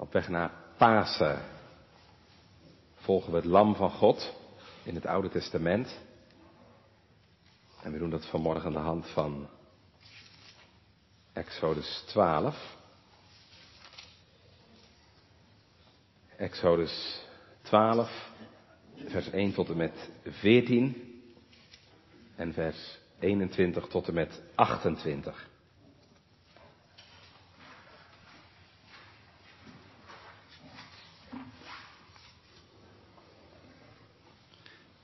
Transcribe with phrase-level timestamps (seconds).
[0.00, 1.42] Op weg naar Pasen
[2.94, 4.34] volgen we het Lam van God
[4.82, 6.00] in het Oude Testament.
[7.82, 9.48] En we doen dat vanmorgen aan de hand van
[11.32, 12.76] Exodus 12.
[16.36, 17.24] Exodus
[17.62, 18.30] 12,
[19.06, 21.22] vers 1 tot en met 14
[22.36, 25.49] en vers 21 tot en met 28.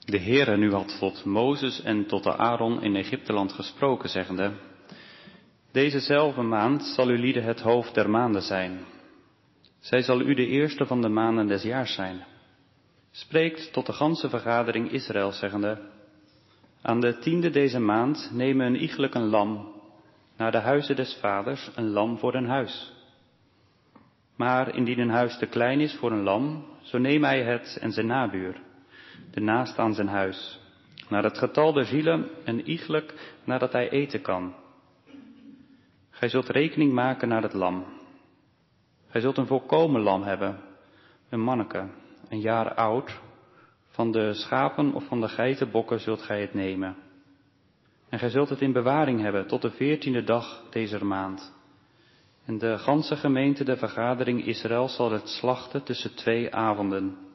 [0.07, 4.53] De Heere nu had tot Mozes en tot de Aaron in Egypteland gesproken, zeggende,
[5.73, 8.79] Dezezelfde maand zal uw lieden het hoofd der maanden zijn.
[9.79, 12.25] Zij zal u de eerste van de maanden des jaars zijn.
[13.11, 15.79] Spreekt tot de ganse vergadering Israël, zeggende,
[16.83, 19.75] Aan de tiende deze maand nemen een iegelijk een lam,
[20.37, 22.93] naar de huizen des vaders een lam voor een huis.
[24.37, 27.93] Maar indien een huis te klein is voor een lam, zo neem hij het en
[27.93, 28.65] zijn nabuur
[29.31, 30.61] de naast aan zijn huis,
[31.09, 34.55] naar het getal der zielen en iegelijk nadat hij eten kan.
[36.11, 37.85] Gij zult rekening maken naar het lam.
[39.09, 40.61] Gij zult een volkomen lam hebben,
[41.29, 41.89] een manneke,
[42.29, 43.21] een jaar oud.
[43.89, 46.97] Van de schapen of van de geitenbokken zult gij het nemen.
[48.09, 51.55] En gij zult het in bewaring hebben tot de veertiende dag deze maand.
[52.45, 57.26] En de ganse gemeente de vergadering Israël zal het slachten tussen twee avonden.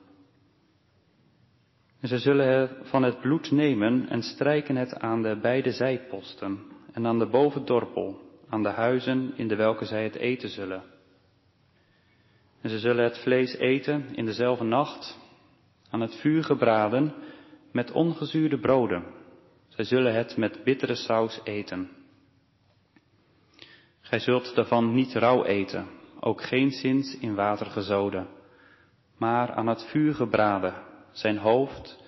[2.02, 6.60] En ze zullen van het bloed nemen en strijken het aan de beide zijposten
[6.92, 10.84] en aan de bovendorpel, aan de huizen in de welke zij het eten zullen.
[12.62, 15.20] En ze zullen het vlees eten in dezelfde nacht,
[15.90, 17.14] aan het vuur gebraden,
[17.72, 19.04] met ongezuurde broden.
[19.68, 21.90] Zij zullen het met bittere saus eten.
[24.02, 25.88] Gij zult daarvan niet rauw eten,
[26.20, 28.28] ook geen zins in water gezoden,
[29.18, 30.74] maar aan het vuur gebraden,
[31.12, 32.00] zijn hoofd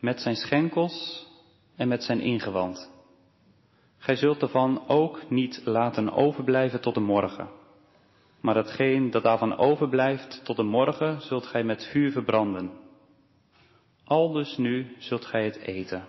[0.00, 1.26] met zijn schenkels
[1.76, 2.90] en met zijn ingewand.
[3.98, 7.48] Gij zult ervan ook niet laten overblijven tot de morgen.
[8.40, 12.70] Maar hetgeen dat daarvan overblijft tot de morgen zult gij met vuur verbranden.
[14.04, 16.04] Aldus nu zult gij het eten.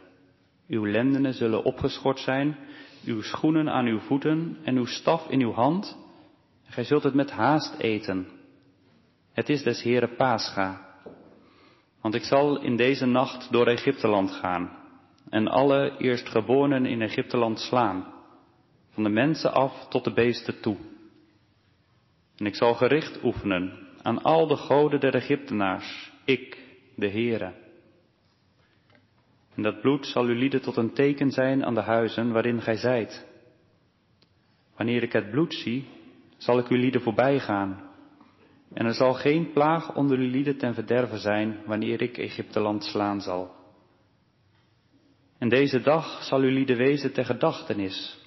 [0.68, 2.58] Uw lendenen zullen opgeschort zijn,
[3.06, 5.98] uw schoenen aan uw voeten en uw staf in uw hand.
[6.64, 8.28] Gij zult het met haast eten.
[9.34, 10.93] Het is des Heere Pascha.
[12.04, 14.78] Want ik zal in deze nacht door Egypteland gaan
[15.30, 18.14] en alle eerstgeborenen in Egypteland slaan,
[18.90, 20.78] van de mensen af tot de beesten toe.
[22.38, 26.58] En ik zal gericht oefenen aan al de goden der Egyptenaars, ik,
[26.96, 27.54] de Heere.
[29.56, 32.76] En dat bloed zal uw lieden tot een teken zijn aan de huizen waarin gij
[32.76, 33.28] zijt.
[34.76, 35.88] Wanneer ik het bloed zie,
[36.38, 37.92] zal ik uw lieden voorbij gaan
[38.74, 43.22] en er zal geen plaag onder uw lieden ten verderven zijn, wanneer ik Egypteland slaan
[43.22, 43.52] zal.
[45.38, 48.22] En deze dag zal uw lieden wezen ter gedachtenis.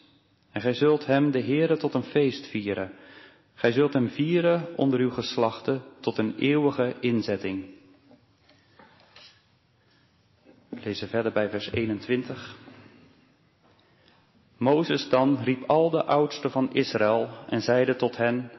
[0.53, 2.93] En gij zult hem, de Heere, tot een feest vieren.
[3.55, 7.65] Gij zult hem vieren onder uw geslachten tot een eeuwige inzetting.
[10.69, 12.57] We lezen verder bij vers 21.
[14.59, 18.51] Mozes dan riep al de oudsten van Israël en zeide tot hen,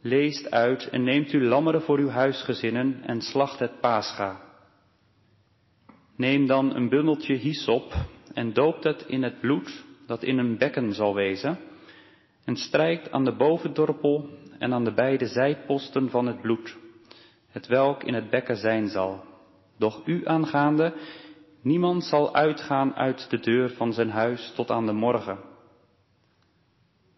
[0.00, 4.40] Leest uit en neemt u lammeren voor uw huisgezinnen en slacht het paascha.
[6.16, 7.94] Neem dan een bundeltje hyssop
[8.34, 11.58] en doopt het in het bloed dat in een bekken zal wezen
[12.44, 16.76] en strijkt aan de bovendorpel en aan de beide zijposten van het bloed,
[17.48, 19.24] het welk in het bekken zijn zal.
[19.78, 20.94] Doch u aangaande,
[21.62, 25.38] niemand zal uitgaan uit de deur van zijn huis tot aan de morgen.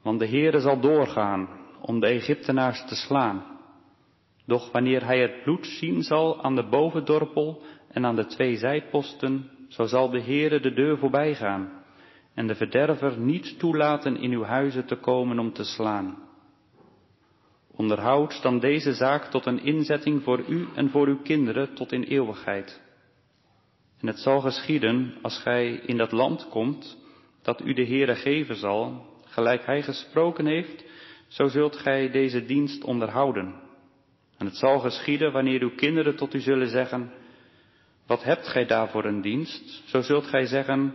[0.02, 1.48] Want de Heere zal doorgaan
[1.80, 3.44] om de Egyptenaars te slaan.
[4.46, 9.50] Doch wanneer hij het bloed zien zal aan de bovendorpel en aan de twee zijposten,
[9.68, 11.78] zo zal de Heere de deur voorbij gaan
[12.38, 16.18] en de verderver niet toelaten in uw huizen te komen om te slaan.
[17.70, 22.02] Onderhoud dan deze zaak tot een inzetting voor u en voor uw kinderen tot in
[22.02, 22.82] eeuwigheid.
[24.00, 26.98] En het zal geschieden, als gij in dat land komt,
[27.42, 30.84] dat u de Heere geven zal, gelijk hij gesproken heeft,
[31.28, 33.54] zo zult gij deze dienst onderhouden.
[34.38, 37.12] En het zal geschieden wanneer uw kinderen tot u zullen zeggen,
[38.06, 39.82] wat hebt gij daar voor een dienst?
[39.86, 40.94] Zo zult gij zeggen,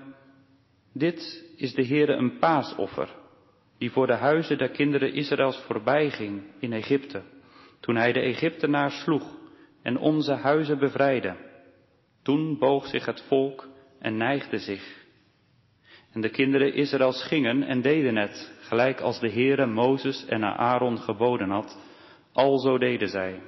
[0.94, 3.10] dit is de Heere een paasoffer,
[3.78, 7.22] die voor de huizen der kinderen Israëls voorbij ging in Egypte,
[7.80, 9.38] toen hij de Egyptenaars sloeg
[9.82, 11.36] en onze huizen bevrijdde.
[12.24, 13.68] Toen boog zich het volk
[14.00, 15.03] en neigde zich.
[16.14, 20.98] En de kinderen Israëls gingen en deden het, gelijk als de Heere Mozes en Aaron
[20.98, 21.78] geboden had,
[22.32, 23.42] Alzo deden zij.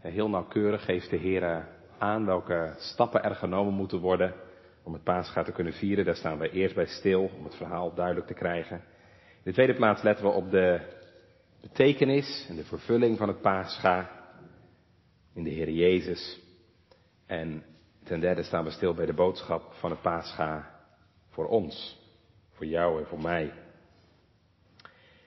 [0.00, 1.68] Heel nauwkeurig geeft de Heer
[1.98, 4.34] aan welke stappen er genomen moeten worden
[4.82, 6.04] om het paascha te kunnen vieren.
[6.04, 8.76] Daar staan wij eerst bij stil om het verhaal duidelijk te krijgen.
[8.76, 10.80] In de tweede plaats letten we op de
[11.60, 14.10] betekenis en de vervulling van het paascha
[15.34, 16.40] in de Heer Jezus.
[17.26, 17.64] En
[18.04, 20.70] ten derde staan we stil bij de boodschap van het paascha
[21.32, 21.98] voor ons,
[22.52, 23.52] voor jou en voor mij.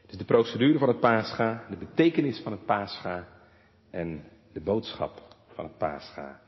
[0.07, 3.27] Dus de procedure van het paascha, de betekenis van het paascha
[3.89, 4.23] en
[4.53, 5.21] de boodschap
[5.53, 6.39] van het paascha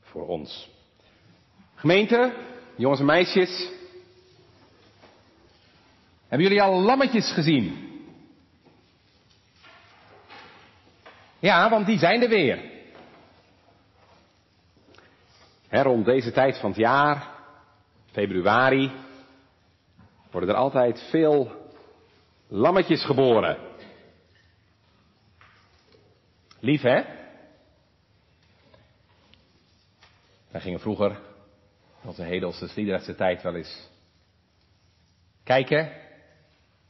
[0.00, 0.70] voor ons.
[1.74, 2.34] Gemeente,
[2.76, 3.70] jongens en meisjes,
[6.28, 7.90] hebben jullie al lammetjes gezien?
[11.38, 12.70] Ja, want die zijn er weer.
[15.68, 17.31] He, rond deze tijd van het jaar,
[18.12, 18.90] februari,
[20.30, 21.50] worden er altijd veel
[22.48, 23.58] lammetjes geboren.
[26.60, 27.02] Lief hè?
[30.50, 31.10] Wij gingen vroeger,
[32.02, 33.88] in onze hedelse Sliedrechtse tijd wel eens
[35.44, 35.92] kijken.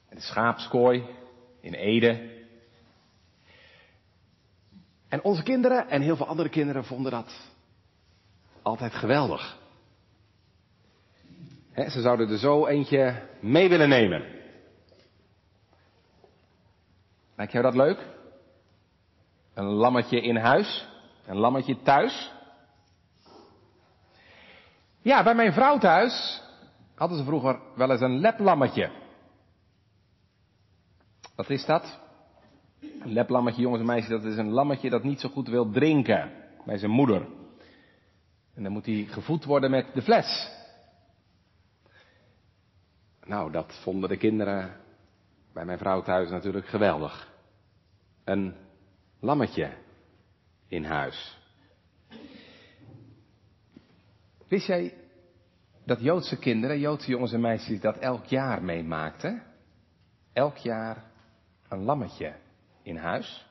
[0.08, 1.06] In de schaapskooi
[1.60, 2.40] in Ede.
[5.08, 7.32] En onze kinderen en heel veel andere kinderen vonden dat
[8.62, 9.60] altijd geweldig.
[11.74, 14.24] Ze zouden er zo eentje mee willen nemen.
[17.36, 18.06] Lijkt jou dat leuk?
[19.54, 20.88] Een lammetje in huis?
[21.26, 22.32] Een lammetje thuis?
[25.00, 26.42] Ja, bij mijn vrouw thuis
[26.94, 28.90] hadden ze vroeger wel eens een leplammetje.
[31.36, 32.00] Wat is dat?
[32.80, 36.30] Een leplammetje, jongens en meisjes, dat is een lammetje dat niet zo goed wil drinken
[36.64, 37.26] bij zijn moeder.
[38.54, 40.50] En dan moet hij gevoed worden met de fles.
[43.24, 44.76] Nou, dat vonden de kinderen
[45.52, 47.32] bij mijn vrouw thuis natuurlijk geweldig.
[48.24, 48.54] Een
[49.20, 49.72] lammetje
[50.68, 51.38] in huis.
[54.48, 54.94] Wist jij
[55.84, 59.42] dat Joodse kinderen, Joodse jongens en meisjes, dat elk jaar meemaakten?
[60.32, 61.04] Elk jaar
[61.68, 62.34] een lammetje
[62.82, 63.46] in huis.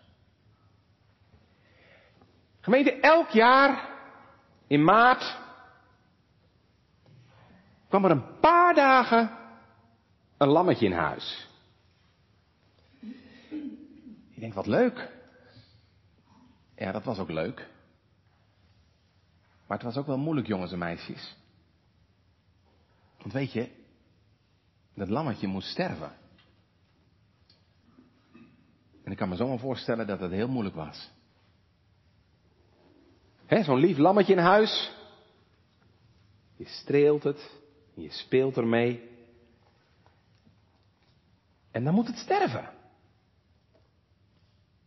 [2.59, 3.89] Gemeente, elk jaar
[4.67, 5.39] in maart
[7.89, 9.39] kwam er een paar dagen
[10.41, 11.47] een lammetje in huis.
[14.29, 15.11] Ik denk, wat leuk.
[16.75, 17.69] Ja, dat was ook leuk.
[19.67, 21.35] Maar het was ook wel moeilijk, jongens en meisjes.
[23.17, 23.69] Want weet je,
[24.93, 26.11] dat lammetje moest sterven.
[29.03, 31.09] En ik kan me zomaar voorstellen dat het heel moeilijk was.
[33.47, 34.91] Zo'n lief lammetje in huis.
[36.55, 37.51] Je streelt het,
[37.93, 39.10] je speelt ermee.
[41.71, 42.69] En dan moet het sterven.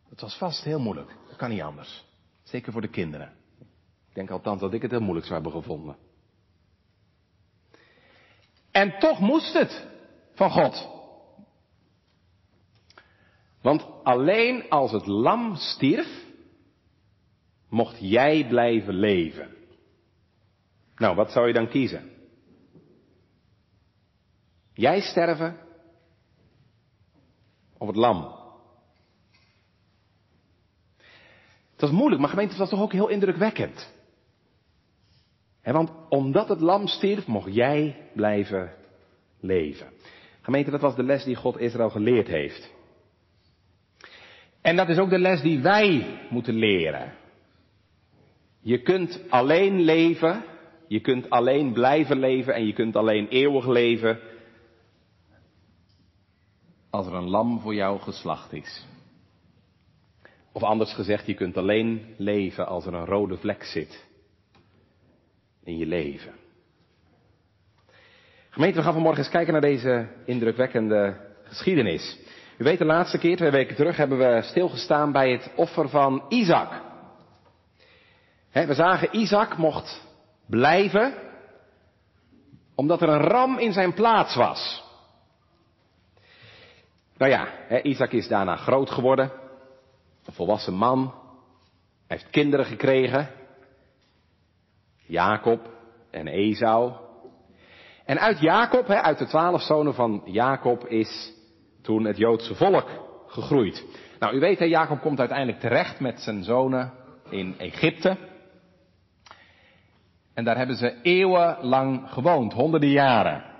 [0.08, 1.16] Het was vast heel moeilijk.
[1.28, 2.04] Dat kan niet anders.
[2.42, 3.32] Zeker voor de kinderen.
[4.08, 5.96] Ik denk althans dat ik het heel moeilijk zou hebben gevonden.
[8.70, 9.86] En toch moest het
[10.34, 10.88] van God.
[13.60, 16.24] Want alleen als het lam stierf,
[17.68, 19.54] mocht jij blijven leven.
[20.96, 22.10] Nou, wat zou je dan kiezen?
[24.72, 25.63] Jij sterven
[27.78, 28.42] of het lam?
[31.72, 33.92] Het was moeilijk, maar gemeente, het was toch ook heel indrukwekkend.
[35.62, 38.72] want omdat het lam stierf, mocht jij blijven
[39.40, 39.86] leven.
[40.40, 42.72] Gemeente, dat was de les die God Israël geleerd heeft.
[44.60, 47.12] En dat is ook de les die wij moeten leren.
[48.60, 50.44] Je kunt alleen leven,
[50.88, 54.20] je kunt alleen blijven leven en je kunt alleen eeuwig leven
[56.94, 58.86] als er een lam voor jou geslacht is.
[60.52, 64.06] Of anders gezegd, je kunt alleen leven als er een rode vlek zit
[65.64, 66.32] in je leven.
[68.50, 72.18] Gemeente, we gaan vanmorgen eens kijken naar deze indrukwekkende geschiedenis.
[72.58, 76.24] U weet, de laatste keer, twee weken terug, hebben we stilgestaan bij het offer van
[76.28, 76.82] Isaac.
[78.52, 80.06] we zagen, Isaac mocht
[80.46, 81.14] blijven,
[82.74, 84.83] omdat er een ram in zijn plaats was.
[87.16, 87.48] Nou ja,
[87.82, 89.32] Isaac is daarna groot geworden,
[90.24, 91.14] een volwassen man.
[92.06, 93.28] Hij heeft kinderen gekregen.
[95.06, 95.70] Jacob
[96.10, 96.92] en Esau.
[98.04, 101.32] En uit Jacob, uit de twaalf zonen van Jacob, is
[101.82, 102.88] toen het Joodse volk
[103.26, 103.86] gegroeid.
[104.18, 106.92] Nou, u weet, Jacob komt uiteindelijk terecht met zijn zonen
[107.30, 108.16] in Egypte.
[110.34, 113.53] En daar hebben ze eeuwenlang gewoond, honderden jaren.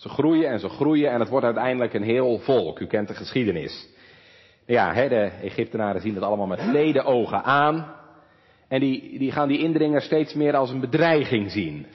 [0.00, 2.78] Ze groeien en ze groeien en het wordt uiteindelijk een heel volk.
[2.78, 3.88] U kent de geschiedenis.
[4.66, 7.94] Ja, hè, de Egyptenaren zien dat allemaal met leden ogen aan.
[8.68, 11.86] En die, die gaan die indringer steeds meer als een bedreiging zien.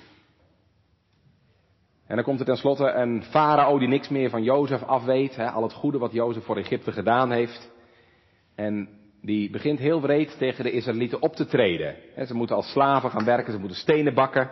[2.07, 5.39] En dan komt er tenslotte een farao die niks meer van Jozef afweet.
[5.39, 7.71] Al het goede wat Jozef voor Egypte gedaan heeft.
[8.55, 8.89] En
[9.21, 11.95] die begint heel wreed tegen de Israëlieten op te treden.
[12.27, 14.49] Ze moeten als slaven gaan werken, ze moeten stenen bakken.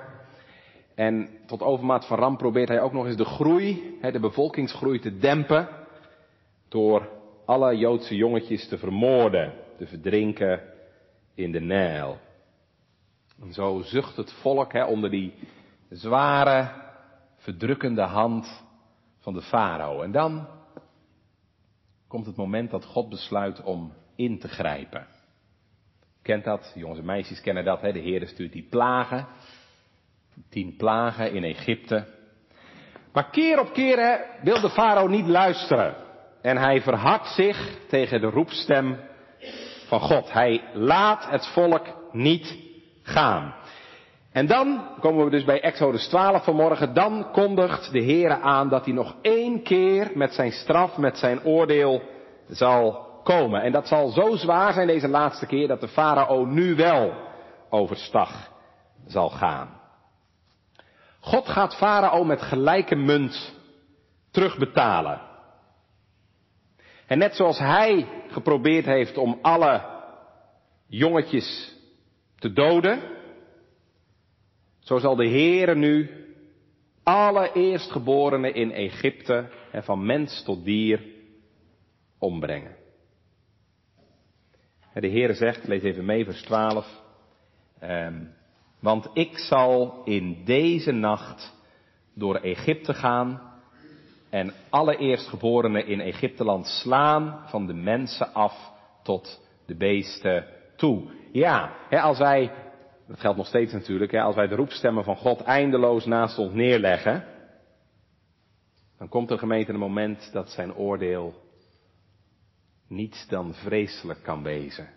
[0.95, 5.17] En tot overmaat van ramp probeert hij ook nog eens de groei, de bevolkingsgroei te
[5.17, 5.67] dempen.
[6.69, 7.09] Door
[7.45, 10.61] alle Joodse jongetjes te vermoorden, te verdrinken
[11.35, 12.17] in de Nijl.
[13.41, 15.33] En zo zucht het volk onder die
[15.89, 16.71] zware,
[17.37, 18.63] verdrukkende hand
[19.19, 20.01] van de farao.
[20.01, 20.47] En dan
[22.07, 25.07] komt het moment dat God besluit om in te grijpen.
[26.21, 26.71] Kent dat?
[26.75, 27.81] Jongens en meisjes kennen dat.
[27.81, 29.27] De Heer stuurt die plagen.
[30.49, 32.05] Tien plagen in Egypte.
[33.13, 35.95] Maar keer op keer wil de farao niet luisteren.
[36.41, 38.99] En hij verhardt zich tegen de roepstem
[39.87, 40.31] van God.
[40.31, 42.57] Hij laat het volk niet
[43.01, 43.55] gaan.
[44.31, 46.93] En dan komen we dus bij Exodus 12 vanmorgen.
[46.93, 51.43] Dan kondigt de Heere aan dat hij nog één keer met zijn straf, met zijn
[51.43, 52.01] oordeel
[52.47, 53.61] zal komen.
[53.61, 57.13] En dat zal zo zwaar zijn deze laatste keer dat de farao nu wel
[57.69, 58.51] overstag
[59.07, 59.81] zal gaan.
[61.23, 63.55] God gaat farao met gelijke munt
[64.31, 65.21] terugbetalen.
[67.05, 69.81] En net zoals hij geprobeerd heeft om alle
[70.87, 71.75] jongetjes
[72.35, 73.01] te doden,
[74.79, 76.09] zo zal de Heere nu
[77.03, 81.01] alle eerstgeborenen in Egypte en van mens tot dier
[82.17, 82.75] ombrengen.
[84.93, 87.01] De Heere zegt, lees even mee, vers 12.
[87.83, 88.33] Um,
[88.83, 91.53] want ik zal in deze nacht
[92.13, 93.41] door Egypte gaan
[94.29, 98.71] en alle eerstgeborenen in Egypteland slaan van de mensen af
[99.03, 101.03] tot de beesten toe.
[101.31, 102.51] Ja, hè, als wij,
[103.07, 106.53] dat geldt nog steeds natuurlijk, hè, als wij de roepstemmen van God eindeloos naast ons
[106.53, 107.25] neerleggen,
[108.97, 111.33] dan komt er gemeente een moment dat zijn oordeel
[112.87, 114.89] niets dan vreselijk kan wezen.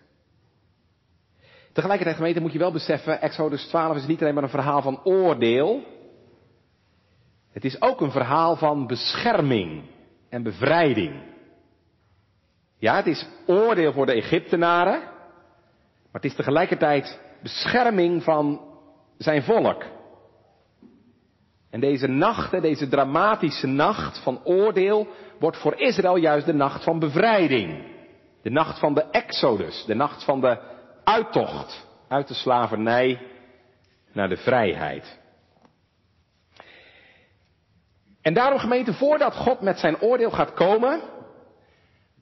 [1.77, 5.03] Tegelijkertijd gemeente moet je wel beseffen, Exodus 12 is niet alleen maar een verhaal van
[5.03, 5.83] oordeel.
[7.51, 9.83] Het is ook een verhaal van bescherming
[10.29, 11.21] en bevrijding.
[12.77, 18.61] Ja, het is oordeel voor de Egyptenaren, maar het is tegelijkertijd bescherming van
[19.17, 19.83] zijn volk.
[21.69, 25.07] En deze nacht, deze dramatische nacht van oordeel,
[25.39, 27.95] wordt voor Israël juist de nacht van bevrijding.
[28.41, 30.75] De nacht van de Exodus, de nacht van de
[31.07, 33.19] uittocht uit de slavernij
[34.11, 35.19] naar de vrijheid.
[38.21, 41.01] En daarom gemeente, voordat God met zijn oordeel gaat komen,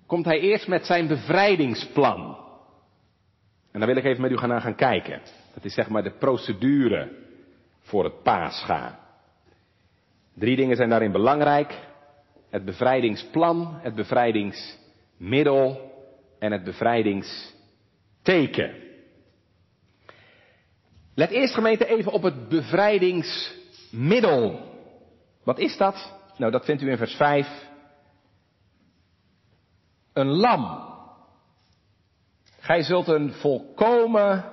[0.05, 2.37] komt hij eerst met zijn bevrijdingsplan.
[3.71, 5.21] En daar wil ik even met u gaan naar gaan kijken.
[5.53, 7.11] Dat is zeg maar de procedure
[7.79, 8.99] voor het paascha.
[10.33, 11.79] Drie dingen zijn daarin belangrijk.
[12.49, 15.91] Het bevrijdingsplan, het bevrijdingsmiddel
[16.39, 16.63] en het
[18.25, 18.83] bevrijdingsteken.
[21.15, 24.73] Let eerst gemeente even op het bevrijdingsmiddel.
[25.43, 26.13] Wat is dat?
[26.37, 27.47] Nou, dat vindt u in vers 5.
[30.13, 30.93] Een lam.
[32.59, 34.51] Gij zult een volkomen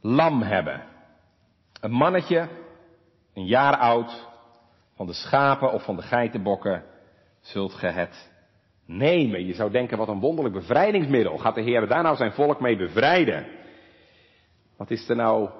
[0.00, 0.84] lam hebben.
[1.80, 2.48] Een mannetje,
[3.34, 4.28] een jaar oud,
[4.94, 6.84] van de schapen of van de geitenbokken,
[7.40, 8.31] zult ge het
[8.96, 9.46] nemen.
[9.46, 11.38] Je zou denken, wat een wonderlijk bevrijdingsmiddel.
[11.38, 13.46] Gaat de Heer daar nou zijn volk mee bevrijden?
[14.76, 15.50] Wat is er nou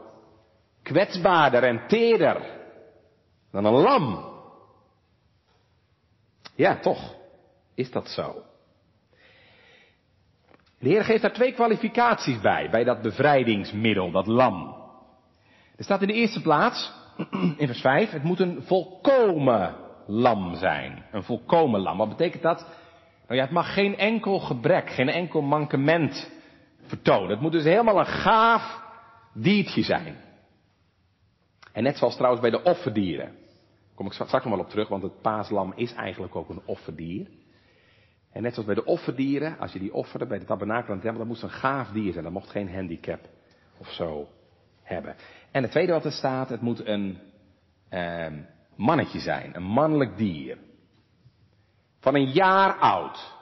[0.82, 2.40] kwetsbaarder en teerder
[3.50, 4.30] dan een lam?
[6.54, 7.14] Ja, toch
[7.74, 8.42] is dat zo.
[10.78, 14.76] De Heer geeft daar twee kwalificaties bij, bij dat bevrijdingsmiddel, dat lam.
[15.76, 16.92] Er staat in de eerste plaats,
[17.56, 21.04] in vers 5, het moet een volkomen lam zijn.
[21.12, 21.98] Een volkomen lam.
[21.98, 22.66] Wat betekent dat?
[23.32, 26.30] Nou ja, het mag geen enkel gebrek, geen enkel mankement
[26.82, 27.30] vertonen.
[27.30, 28.82] Het moet dus helemaal een gaaf
[29.34, 30.16] diertje zijn.
[31.72, 33.32] En net zoals trouwens bij de offerdieren.
[33.94, 37.26] Kom ik straks nog wel op terug, want het paaslam is eigenlijk ook een offerdier.
[38.32, 41.02] En net zoals bij de offerdieren, als je die offerde bij de tabernakel en de
[41.02, 42.24] tempel, dan moest een gaaf dier zijn.
[42.24, 43.20] Dat mocht geen handicap
[43.78, 44.28] of zo
[44.82, 45.14] hebben.
[45.50, 47.18] En het tweede wat er staat, het moet een
[47.88, 48.32] eh,
[48.76, 50.58] mannetje zijn, een mannelijk dier.
[52.02, 53.34] Van een jaar oud.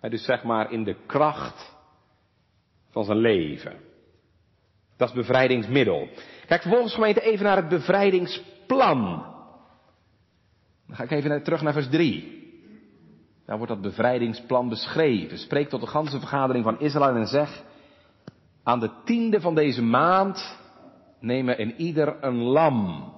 [0.00, 1.76] dus zeg maar in de kracht
[2.90, 3.76] van zijn leven.
[4.96, 6.08] Dat is bevrijdingsmiddel.
[6.46, 9.24] Kijk vervolgens gemeente even naar het bevrijdingsplan.
[10.86, 12.34] Dan ga ik even terug naar vers 3.
[13.46, 15.38] Daar wordt dat bevrijdingsplan beschreven.
[15.38, 17.62] Spreek tot de ganse vergadering van Israël en zeg,
[18.62, 20.58] aan de tiende van deze maand
[21.20, 23.14] nemen in ieder een lam.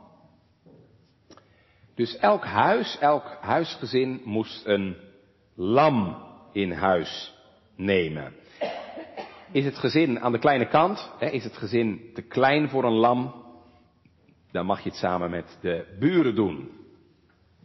[1.98, 4.96] Dus elk huis, elk huisgezin moest een
[5.54, 6.16] lam
[6.52, 7.34] in huis
[7.76, 8.34] nemen.
[9.52, 12.92] Is het gezin aan de kleine kant, hè, is het gezin te klein voor een
[12.92, 13.44] lam,
[14.50, 16.70] dan mag je het samen met de buren doen.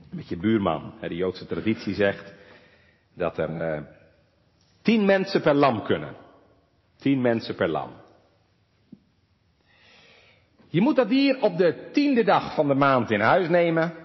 [0.10, 0.94] Met je buurman.
[1.00, 2.34] De Joodse traditie zegt
[3.14, 3.82] dat er eh,
[4.82, 6.16] tien mensen per lam kunnen.
[6.98, 7.92] Tien mensen per lam.
[10.68, 14.02] Je moet dat dier op de tiende dag van de maand in huis nemen.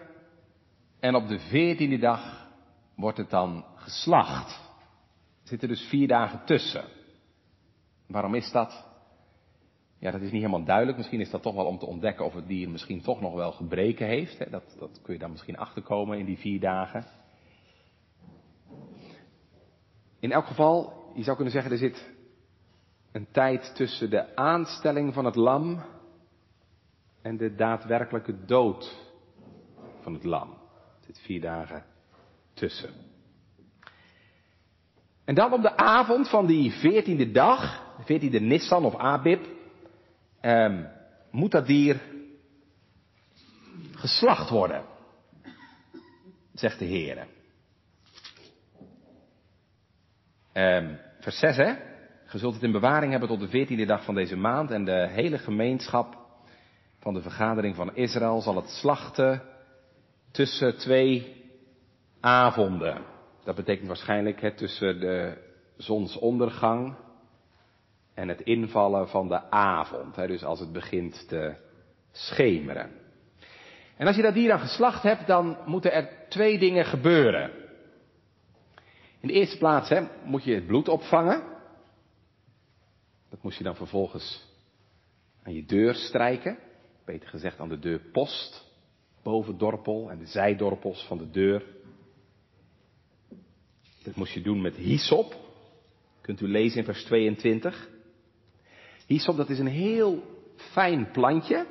[1.01, 2.49] En op de veertiende dag
[2.95, 4.51] wordt het dan geslacht.
[5.43, 6.85] Er zitten dus vier dagen tussen.
[8.07, 8.87] Waarom is dat?
[9.99, 10.97] Ja, dat is niet helemaal duidelijk.
[10.97, 13.53] Misschien is dat toch wel om te ontdekken of het dier misschien toch nog wel
[13.53, 14.51] gebreken heeft.
[14.51, 17.07] Dat, dat kun je dan misschien achterkomen in die vier dagen.
[20.21, 22.15] In elk geval, je zou kunnen zeggen, er zit
[23.13, 25.83] een tijd tussen de aanstelling van het lam
[27.23, 29.13] en de daadwerkelijke dood
[30.01, 30.58] van het lam.
[31.09, 31.85] Zit vier dagen
[32.55, 32.91] tussen.
[35.25, 39.47] En dan op de avond van die veertiende dag, de veertiende Nissan of Abib,
[40.41, 40.75] eh,
[41.31, 42.01] moet dat dier
[43.93, 44.85] geslacht worden,
[46.55, 47.27] zegt de Heer.
[50.53, 50.89] Eh,
[51.21, 51.71] vers 6, hè?
[52.33, 55.09] Je zult het in bewaring hebben tot de veertiende dag van deze maand en de
[55.11, 56.19] hele gemeenschap
[56.99, 59.57] van de vergadering van Israël zal het slachten
[60.31, 61.37] tussen twee
[62.21, 63.05] avonden.
[63.45, 66.97] Dat betekent waarschijnlijk hè, tussen de zonsondergang
[68.15, 70.17] en het invallen van de avond.
[70.17, 71.55] Hè, dus als het begint te
[72.13, 72.91] schemeren.
[73.97, 77.51] En als je dat dier dan geslacht hebt, dan moeten er twee dingen gebeuren.
[79.21, 81.43] In de eerste plaats hè, moet je het bloed opvangen.
[83.31, 84.47] Dat moest je dan vervolgens
[85.43, 86.59] aan je deur strijken.
[87.05, 88.68] Beter gezegd aan de deurpost.
[89.29, 91.65] Bovendorpel en de zijdorpels van de deur.
[94.03, 95.35] Dat moest je doen met hyssop.
[96.21, 97.89] Kunt u lezen in vers 22.
[99.07, 100.23] Hyssop, dat is een heel
[100.55, 101.57] fijn plantje.
[101.57, 101.67] En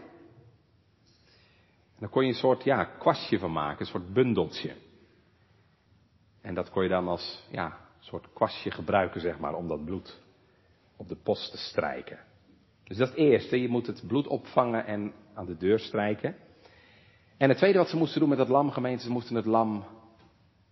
[1.99, 4.75] daar kon je een soort, ja, kwastje van maken, een soort bundeltje.
[6.41, 10.21] En dat kon je dan als, ja, soort kwastje gebruiken, zeg maar, om dat bloed
[10.95, 12.19] op de post te strijken.
[12.83, 16.45] Dus dat eerste, je moet het bloed opvangen en aan de deur strijken.
[17.37, 19.85] En het tweede wat ze moesten doen met dat lam, gemeente, ze moesten het lam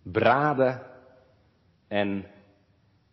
[0.02, 0.82] braden
[1.88, 2.26] en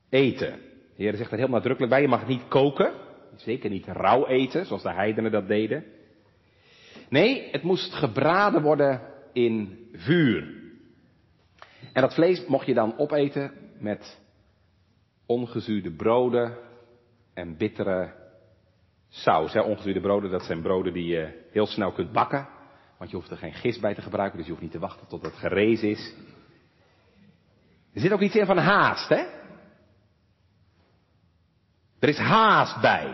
[0.09, 0.51] eten.
[0.95, 2.93] De Heer zegt er heel nadrukkelijk bij, je mag het niet koken.
[3.35, 5.83] Zeker niet rauw eten, zoals de heidenen dat deden.
[7.09, 9.01] Nee, het moest gebraden worden
[9.33, 10.61] in vuur.
[11.93, 14.19] En dat vlees mocht je dan opeten met
[15.25, 16.57] ongezuurde broden
[17.33, 18.13] en bittere
[19.09, 19.55] saus.
[19.55, 22.47] Ongezuurde broden, dat zijn broden die je heel snel kunt bakken.
[23.03, 25.07] Want je hoeft er geen gist bij te gebruiken, dus je hoeft niet te wachten
[25.07, 26.13] tot het gerezen is.
[27.93, 29.25] Er zit ook iets in van haast, hè?
[31.99, 33.05] Er is haast bij.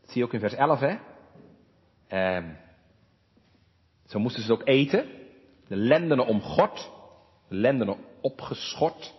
[0.00, 0.96] Dat zie je ook in vers 11, hè?
[2.06, 2.44] Eh,
[4.06, 5.06] zo moesten ze het ook eten.
[5.68, 6.90] De lendenen omgord.
[7.48, 9.14] De lendenen opgeschort.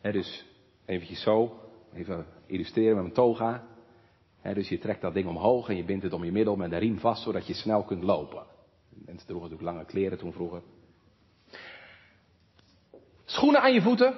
[0.00, 0.44] He, dus
[0.84, 1.60] eventjes zo.
[1.94, 3.66] Even illustreren met mijn toga.
[4.52, 6.78] Dus je trekt dat ding omhoog en je bindt het om je middel met een
[6.78, 8.42] riem vast, zodat je snel kunt lopen.
[8.90, 10.62] Mensen droegen natuurlijk lange kleren toen vroeger.
[13.24, 14.14] Schoenen aan je voeten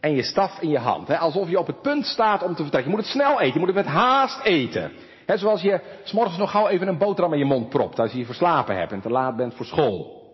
[0.00, 1.10] en je staf in je hand.
[1.10, 2.90] Alsof je op het punt staat om te vertrekken.
[2.90, 4.92] Je moet het snel eten, je moet het met haast eten.
[5.26, 8.26] Zoals je s'morgens nog gauw even een boterham in je mond propt als je je
[8.26, 10.24] verslapen hebt en te laat bent voor school.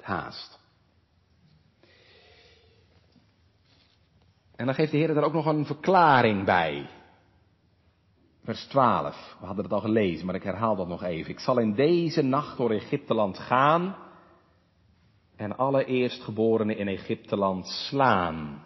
[0.00, 0.58] Haast.
[4.56, 6.88] En dan geeft de Heer er ook nog een verklaring bij.
[8.44, 9.36] Vers 12.
[9.40, 11.30] We hadden het al gelezen, maar ik herhaal dat nog even.
[11.30, 13.96] Ik zal in deze nacht door Egypteland gaan
[15.36, 18.64] en alle eerstgeborenen in Egypteland slaan.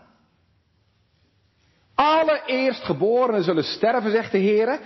[1.95, 4.81] Alle eerstgeborenen zullen sterven, zegt de Heer.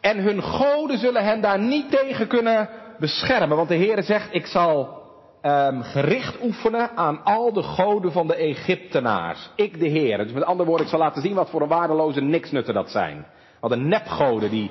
[0.00, 2.68] En hun goden zullen hen daar niet tegen kunnen
[2.98, 3.56] beschermen.
[3.56, 5.03] Want de Heer zegt, ik zal
[5.46, 9.50] um, gericht oefenen aan al de goden van de Egyptenaars.
[9.56, 10.18] Ik de Heer.
[10.18, 13.26] Dus met andere woorden, ik zal laten zien wat voor een waardeloze niksnutten dat zijn.
[13.60, 14.70] Wat een nepgoden die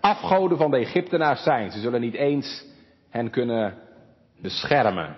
[0.00, 1.70] afgoden van de Egyptenaars zijn.
[1.70, 2.64] Ze zullen niet eens
[3.10, 3.78] hen kunnen
[4.40, 5.16] beschermen.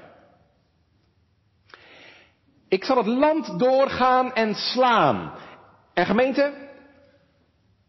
[2.68, 5.32] Ik zal het land doorgaan en slaan.
[5.94, 6.52] En gemeente,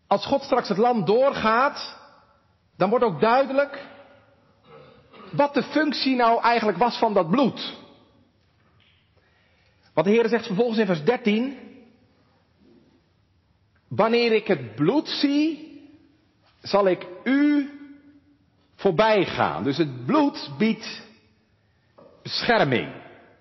[0.08, 1.98] als God straks het land doorgaat,
[2.78, 3.88] dan wordt ook duidelijk
[5.32, 7.78] wat de functie nou eigenlijk was van dat bloed.
[9.94, 11.58] Want de Heer zegt vervolgens in vers 13,
[13.88, 15.68] wanneer ik het bloed zie,
[16.62, 17.70] zal ik u
[18.76, 19.64] voorbij gaan.
[19.64, 21.08] Dus het bloed biedt
[22.24, 22.94] bescherming.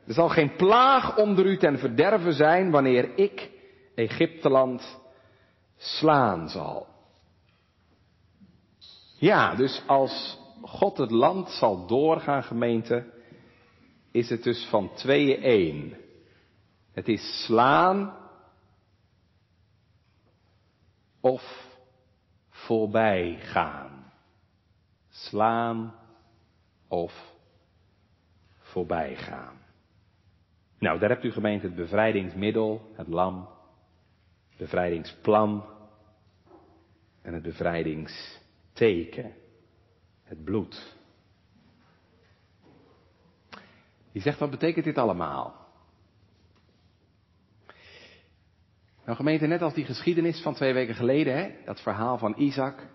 [0.07, 3.51] Er zal geen plaag onder u ten verderven zijn wanneer ik
[3.95, 4.99] Egypteland
[5.77, 6.87] slaan zal.
[9.19, 10.38] Ja, dus als
[10.69, 13.05] God het land zal doorgaan, gemeente,
[14.11, 15.97] is het dus van tweeën één.
[16.93, 18.17] Het is slaan
[21.21, 21.67] of
[22.49, 24.13] voorbij gaan.
[25.09, 25.95] Slaan
[26.89, 27.35] of
[28.59, 29.57] voorbij gaan.
[30.79, 33.49] Nou, daar hebt u gemeente het bevrijdingsmiddel, het lam,
[34.57, 35.65] bevrijdingsplan
[37.23, 39.35] en het bevrijdingsteken,
[40.29, 40.97] het bloed.
[44.13, 45.67] Je zegt, wat betekent dit allemaal?
[49.05, 52.87] Nou gemeente, net als die geschiedenis van twee weken geleden, hè, dat verhaal van Isaac,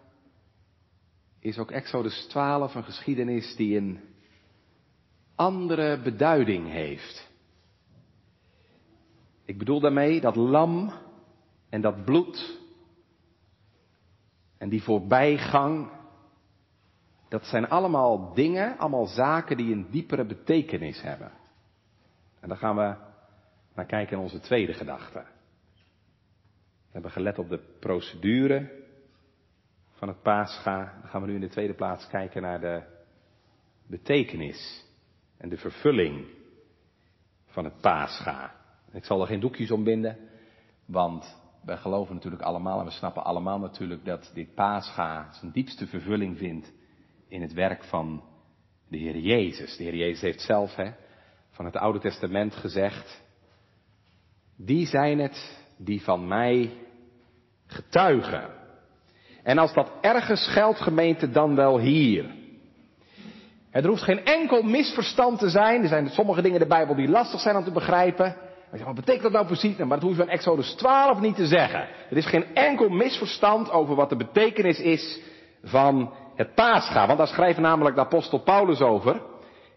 [1.40, 4.00] is ook Exodus 12 een geschiedenis die een
[5.36, 7.32] andere beduiding heeft.
[9.46, 10.94] Ik bedoel daarmee dat lam
[11.70, 12.60] en dat bloed
[14.58, 15.90] en die voorbijgang,
[17.34, 21.32] dat zijn allemaal dingen, allemaal zaken die een diepere betekenis hebben.
[22.40, 22.96] En daar gaan we
[23.74, 25.20] naar kijken in onze tweede gedachte.
[26.86, 28.72] We hebben gelet op de procedure
[29.92, 30.94] van het paascha.
[31.02, 32.84] Dan gaan we nu in de tweede plaats kijken naar de
[33.88, 34.86] betekenis
[35.38, 36.26] en de vervulling
[37.48, 38.56] van het paascha.
[38.92, 40.18] Ik zal er geen doekjes om binden,
[40.86, 45.88] want wij geloven natuurlijk allemaal en we snappen allemaal natuurlijk dat dit paascha zijn diepste
[45.88, 46.82] vervulling vindt
[47.34, 48.24] in het werk van
[48.90, 49.78] de Heer Jezus.
[49.78, 50.92] De Heer Jezus heeft zelf hè,
[51.52, 53.24] van het Oude Testament gezegd,
[54.58, 56.72] die zijn het die van mij
[57.66, 58.50] getuigen.
[59.44, 62.26] En als dat ergens geldt, gemeente, dan wel hier.
[63.72, 65.82] Er hoeft geen enkel misverstand te zijn.
[65.82, 68.36] Er zijn sommige dingen in de Bijbel die lastig zijn om te begrijpen.
[68.72, 69.78] wat betekent dat nou precies?
[69.78, 71.88] Nou, maar dat hoef je van Exodus 12 niet te zeggen.
[72.10, 75.22] Er is geen enkel misverstand over wat de betekenis is
[75.64, 77.06] van het paascha.
[77.06, 79.22] Want daar schrijft namelijk de apostel Paulus over.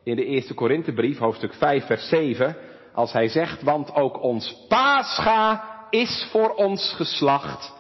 [0.05, 2.57] In de eerste Korinthebrief, hoofdstuk 5, vers 7.
[2.95, 7.75] Als hij zegt, want ook ons paascha is voor ons geslacht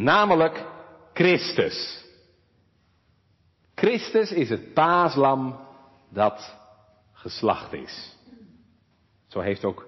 [0.00, 0.64] Namelijk
[1.12, 2.04] Christus.
[3.74, 5.60] Christus is het paaslam
[6.10, 6.56] dat
[7.12, 8.16] geslacht is.
[9.28, 9.86] Zo heeft ook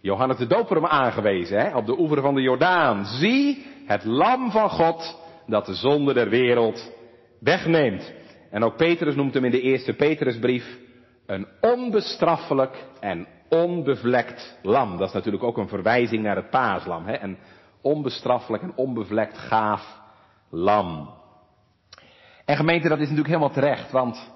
[0.00, 3.04] Johannes de Doper hem aangewezen, hè, op de oever van de Jordaan.
[3.04, 6.92] Zie het lam van God dat de zonde der wereld
[7.38, 8.12] wegneemt.
[8.50, 10.78] En ook Petrus noemt hem in de eerste Petrusbrief
[11.26, 14.96] een onbestraffelijk en onbevlekt lam.
[14.96, 17.06] Dat is natuurlijk ook een verwijzing naar het paaslam.
[17.06, 17.12] Hè?
[17.12, 17.38] En
[17.80, 20.00] onbestraffelijk en onbevlekt gaaf
[20.50, 21.10] lam.
[22.44, 24.30] En gemeente, dat is natuurlijk helemaal terecht, want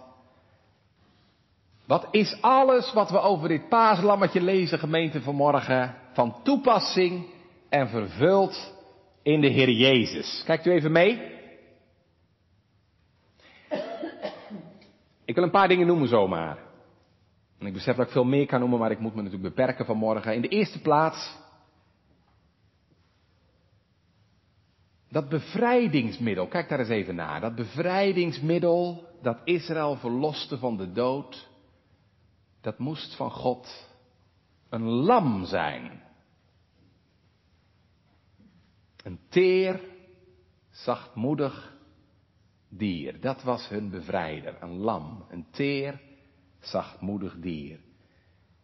[1.87, 7.27] wat is alles wat we over dit paaslammetje lezen, gemeente vanmorgen, van toepassing
[7.69, 8.75] en vervuld
[9.23, 10.43] in de Heer Jezus?
[10.47, 11.41] Kijkt u even mee.
[15.33, 16.59] Ik wil een paar dingen noemen zomaar.
[17.59, 19.85] En ik besef dat ik veel meer kan noemen, maar ik moet me natuurlijk beperken
[19.85, 20.35] vanmorgen.
[20.35, 21.37] In de eerste plaats
[25.09, 27.41] Dat bevrijdingsmiddel, kijk daar eens even naar.
[27.41, 31.49] Dat bevrijdingsmiddel dat Israël verloste van de dood,
[32.61, 33.89] dat moest van God
[34.69, 36.03] een lam zijn.
[39.03, 39.81] Een teer,
[40.71, 41.72] zachtmoedig
[42.77, 43.21] dier.
[43.21, 46.01] Dat was hun bevrijder, een lam, een teer,
[46.61, 47.79] zachtmoedig dier.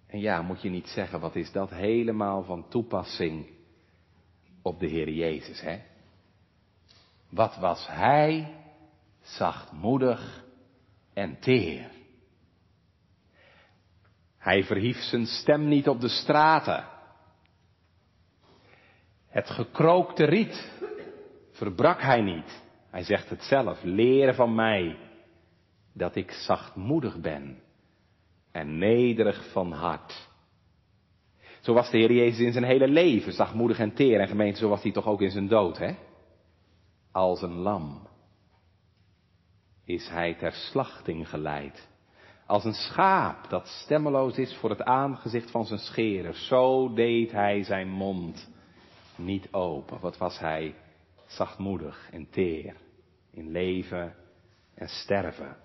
[0.06, 3.46] En ja, moet je niet zeggen, wat is dat helemaal van toepassing
[4.62, 5.80] op de Heer Jezus, hè?
[7.28, 8.54] Wat was hij
[9.20, 10.44] zachtmoedig
[11.14, 11.90] en teer.
[14.38, 16.84] Hij verhief zijn stem niet op de straten.
[19.26, 20.72] Het gekrookte riet
[21.50, 22.62] verbrak hij niet.
[22.90, 24.96] Hij zegt het zelf, leren van mij
[25.92, 27.62] dat ik zachtmoedig ben
[28.52, 30.28] en nederig van hart.
[31.60, 34.20] Zo was de Heer Jezus in zijn hele leven, zachtmoedig en teer.
[34.20, 35.94] En gemeente, zo was hij toch ook in zijn dood, hè?
[37.12, 38.08] Als een lam
[39.84, 41.88] is hij ter slachting geleid.
[42.46, 47.62] Als een schaap dat stemmeloos is voor het aangezicht van zijn scherer, zo deed hij
[47.62, 48.50] zijn mond
[49.16, 50.00] niet open.
[50.00, 50.74] Wat was hij
[51.28, 52.74] zachtmoedig en teer
[53.30, 54.14] in leven
[54.74, 55.56] en sterven.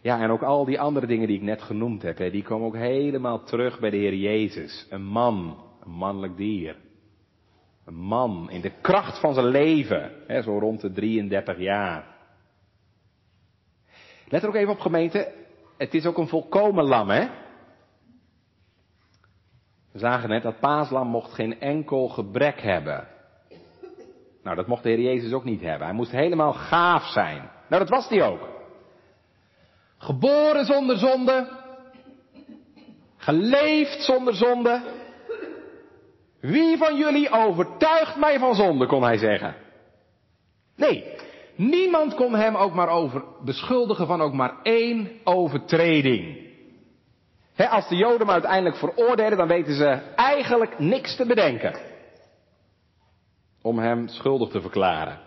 [0.00, 2.76] Ja, en ook al die andere dingen die ik net genoemd heb, die komen ook
[2.76, 4.86] helemaal terug bij de Heer Jezus.
[4.90, 6.76] Een man, een mannelijk dier.
[7.84, 12.16] Een man in de kracht van zijn leven, hè, zo rond de 33 jaar.
[14.28, 15.32] Let er ook even op gemeente,
[15.76, 17.28] het is ook een volkomen lam, hè?
[19.92, 23.08] We zagen net dat paaslam mocht geen enkel gebrek hebben.
[24.42, 25.86] Nou, dat mocht de Heer Jezus ook niet hebben.
[25.86, 27.50] Hij moest helemaal gaaf zijn.
[27.68, 28.48] Nou, dat was hij ook.
[29.98, 31.48] Geboren zonder zonde.
[33.16, 34.82] Geleefd zonder zonde.
[36.40, 39.54] Wie van jullie overtuigt mij van zonde, kon hij zeggen.
[40.76, 41.04] Nee,
[41.54, 46.46] niemand kon hem ook maar over beschuldigen van ook maar één overtreding.
[47.56, 51.87] als de Joden hem uiteindelijk veroordelen, dan weten ze eigenlijk niks te bedenken.
[53.68, 55.18] Om hem schuldig te verklaren.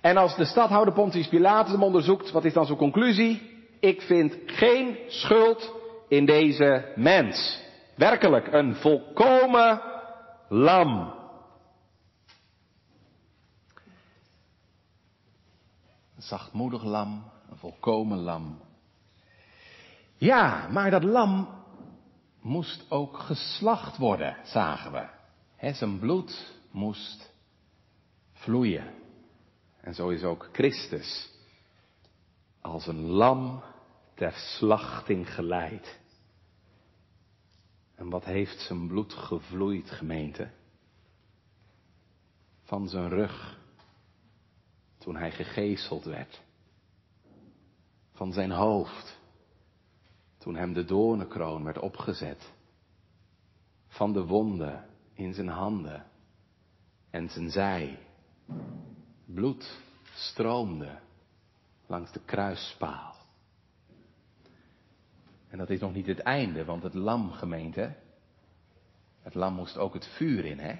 [0.00, 3.42] En als de stadhouder Pontius Pilatus hem onderzoekt, wat is dan zijn conclusie?
[3.80, 5.72] Ik vind geen schuld
[6.08, 7.62] in deze mens.
[7.96, 9.80] Werkelijk, een volkomen
[10.48, 11.14] lam.
[16.16, 18.60] Een zachtmoedig lam, een volkomen lam.
[20.16, 21.48] Ja, maar dat lam
[22.40, 25.06] moest ook geslacht worden, zagen we.
[25.56, 27.33] He, zijn bloed moest
[28.44, 28.94] vloeien.
[29.80, 31.30] En zo is ook Christus
[32.60, 33.62] als een lam
[34.14, 36.00] ter slachting geleid.
[37.94, 40.50] En wat heeft zijn bloed gevloeid, gemeente?
[42.62, 43.58] Van zijn rug,
[44.98, 46.42] toen hij gegezeld werd.
[48.12, 49.20] Van zijn hoofd,
[50.38, 52.52] toen hem de doornenkroon werd opgezet.
[53.86, 56.06] Van de wonden in zijn handen
[57.10, 57.98] en zijn zij.
[59.24, 59.80] Bloed
[60.14, 60.98] stroomde
[61.86, 63.14] langs de kruispaal.
[65.48, 67.94] En dat is nog niet het einde, want het lam, gemeente,
[69.22, 70.74] het lam moest ook het vuur in, hè?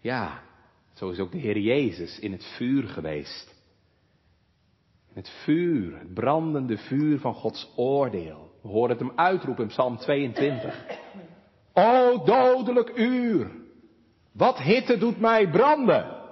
[0.00, 0.42] Ja,
[0.92, 3.54] zo is ook de Heer Jezus in het vuur geweest.
[5.12, 8.58] Het vuur, het brandende vuur van Gods oordeel.
[8.62, 10.84] We horen het hem uitroepen in Psalm 22.
[11.72, 13.63] O dodelijk uur,
[14.34, 16.22] wat hitte doet mij branden.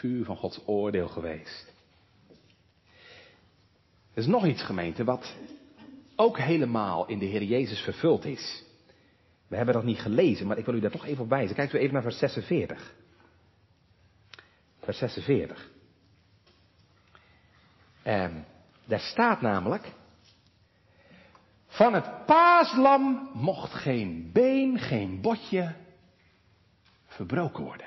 [0.00, 1.72] vuur van Gods oordeel geweest.
[4.12, 5.36] Er is nog iets gemeente wat
[6.16, 8.64] ook helemaal in de Heer Jezus vervuld is.
[9.46, 11.56] We hebben dat niet gelezen, maar ik wil u daar toch even op wijzen.
[11.56, 12.94] Kijken we even naar vers 46.
[14.78, 15.70] Vers 46.
[18.02, 18.34] Ehm,
[18.84, 19.92] daar staat namelijk,
[21.70, 25.74] van het paaslam mocht geen been, geen botje
[27.06, 27.86] verbroken worden.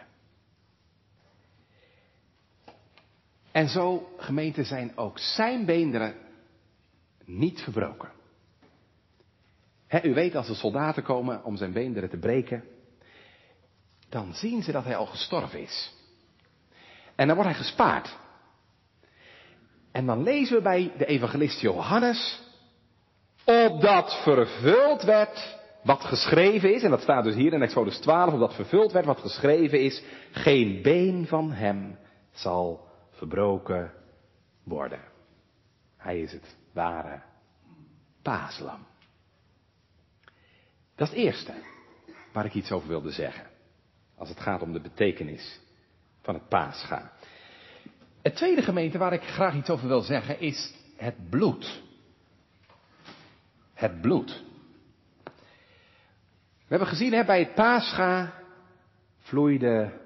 [3.51, 6.15] En zo, gemeente, zijn ook zijn beenderen
[7.25, 8.11] niet verbroken.
[10.03, 12.63] u weet, als de soldaten komen om zijn beenderen te breken,
[14.09, 15.93] dan zien ze dat hij al gestorven is.
[17.15, 18.17] En dan wordt hij gespaard.
[19.91, 22.42] En dan lezen we bij de evangelist Johannes,
[23.45, 28.53] opdat vervuld werd wat geschreven is, en dat staat dus hier in Exodus 12, opdat
[28.53, 31.97] vervuld werd wat geschreven is, geen been van hem
[32.31, 33.93] zal verbroken
[34.63, 34.99] worden.
[35.97, 37.21] Hij is het ware
[38.21, 38.85] paaslam.
[40.95, 41.53] Dat is het eerste
[42.33, 43.45] waar ik iets over wilde zeggen.
[44.17, 45.59] Als het gaat om de betekenis
[46.21, 47.11] van het paascha.
[48.21, 51.81] Het tweede gemeente waar ik graag iets over wil zeggen is het bloed.
[53.73, 54.43] Het bloed.
[56.73, 58.33] We hebben gezien hè, bij het paascha
[59.19, 60.01] vloeide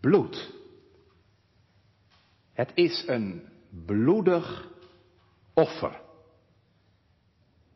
[0.00, 0.54] bloed.
[2.52, 3.48] Het is een
[3.86, 4.68] bloedig
[5.54, 6.00] offer.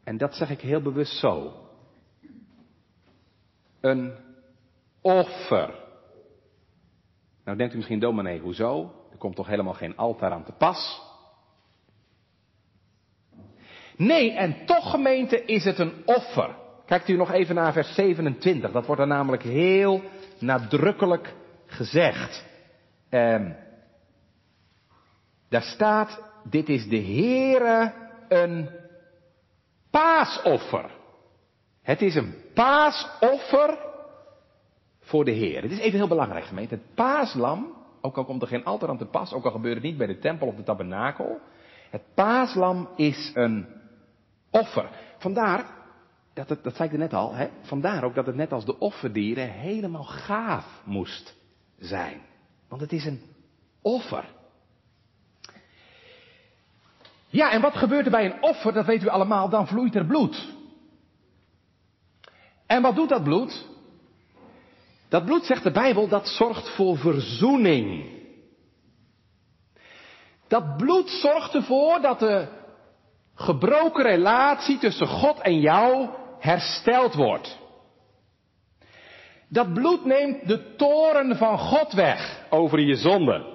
[0.04, 1.52] En dat zeg ik heel bewust zo.
[3.80, 4.14] Een
[5.00, 5.74] offer.
[7.44, 8.94] Nou denkt u misschien, dominee, hoezo?
[9.10, 11.02] Er komt toch helemaal geen altaar aan te pas?
[13.96, 16.56] Nee, en toch gemeente is het een offer.
[16.86, 18.72] Kijkt u nog even naar vers 27.
[18.72, 20.02] Dat wordt er namelijk heel
[20.38, 21.34] nadrukkelijk
[21.66, 22.44] gezegd.
[23.08, 23.40] Eh,
[25.48, 27.92] daar staat, dit is de Heere
[28.28, 28.70] een
[29.90, 30.90] paasoffer.
[31.82, 33.78] Het is een paasoffer
[35.00, 35.62] voor de Heer.
[35.62, 36.74] Het is even heel belangrijk gemeente.
[36.74, 39.84] Het paaslam, ook al komt er geen altaar aan te pas, ook al gebeurt het
[39.84, 41.40] niet bij de tempel of de tabernakel.
[41.90, 43.66] Het paaslam is een
[44.52, 44.88] offer.
[45.18, 45.66] Vandaar,
[46.34, 48.64] dat, het, dat zei ik er net al, hè, vandaar ook dat het net als
[48.64, 51.34] de offerdieren helemaal gaaf moest
[51.78, 52.20] zijn.
[52.68, 53.22] Want het is een
[53.82, 54.24] offer.
[57.26, 58.72] Ja, en wat gebeurt er bij een offer?
[58.72, 59.48] Dat weten we allemaal.
[59.48, 60.52] Dan vloeit er bloed.
[62.66, 63.66] En wat doet dat bloed?
[65.08, 68.10] Dat bloed, zegt de Bijbel, dat zorgt voor verzoening.
[70.48, 72.48] Dat bloed zorgt ervoor dat de
[73.34, 77.58] gebroken relatie tussen God en jou hersteld wordt.
[79.48, 83.50] Dat bloed neemt de toren van God weg over je zonde.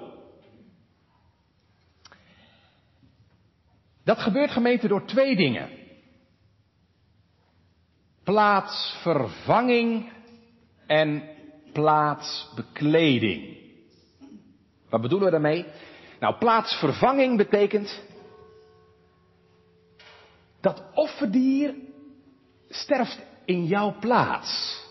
[4.04, 5.68] Dat gebeurt gemeente door twee dingen.
[8.24, 10.12] Plaatsvervanging
[10.86, 11.22] en
[11.72, 13.56] plaatsbekleding.
[14.88, 15.66] Wat bedoelen we daarmee?
[16.20, 18.02] Nou, plaatsvervanging betekent
[20.68, 21.74] dat offerdier
[22.68, 24.86] sterft in jouw plaats.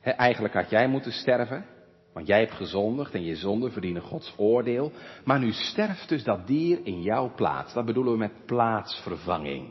[0.00, 1.64] eigenlijk had jij moeten sterven,
[2.12, 4.92] want jij hebt gezondigd en je zonden verdienen Gods oordeel.
[5.24, 7.72] Maar nu sterft dus dat dier in jouw plaats.
[7.72, 9.68] Dat bedoelen we met plaatsvervanging.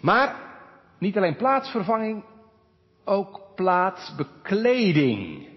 [0.00, 0.36] Maar
[0.98, 2.24] niet alleen plaatsvervanging,
[3.04, 5.48] ook plaatsbekleding.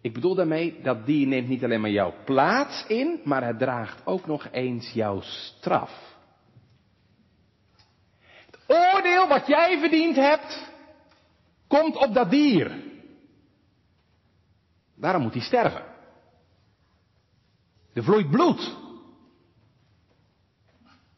[0.00, 4.06] Ik bedoel daarmee dat dier neemt niet alleen maar jouw plaats in, maar het draagt
[4.06, 6.16] ook nog eens jouw straf.
[8.50, 10.70] Het oordeel wat jij verdiend hebt,
[11.66, 12.82] komt op dat dier.
[14.96, 15.84] Daarom moet hij sterven.
[17.92, 18.76] Er vloeit bloed.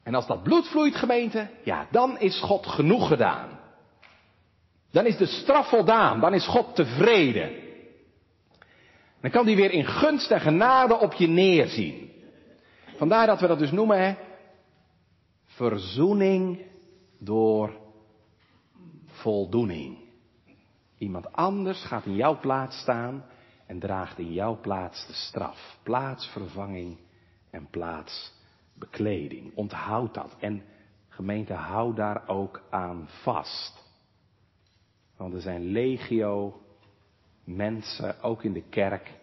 [0.03, 3.61] En als dat bloed vloeit, gemeente, ja, dan is God genoeg gedaan.
[4.90, 7.62] Dan is de straf voldaan, dan is God tevreden.
[9.23, 12.11] Dan kan hij weer in gunst en genade op je neerzien.
[12.97, 14.15] Vandaar dat we dat dus noemen, hè,
[15.45, 16.63] verzoening
[17.19, 17.81] door
[19.07, 19.99] voldoening.
[20.99, 23.25] Iemand anders gaat in jouw plaats staan
[23.67, 25.79] en draagt in jouw plaats de straf.
[25.83, 26.99] Plaatsvervanging
[27.51, 29.53] en plaatsbekleding.
[29.55, 30.37] Onthoud dat.
[30.39, 30.63] En
[31.09, 33.85] gemeente, hou daar ook aan vast.
[35.17, 36.61] Want er zijn legio
[37.44, 39.20] mensen, ook in de kerk,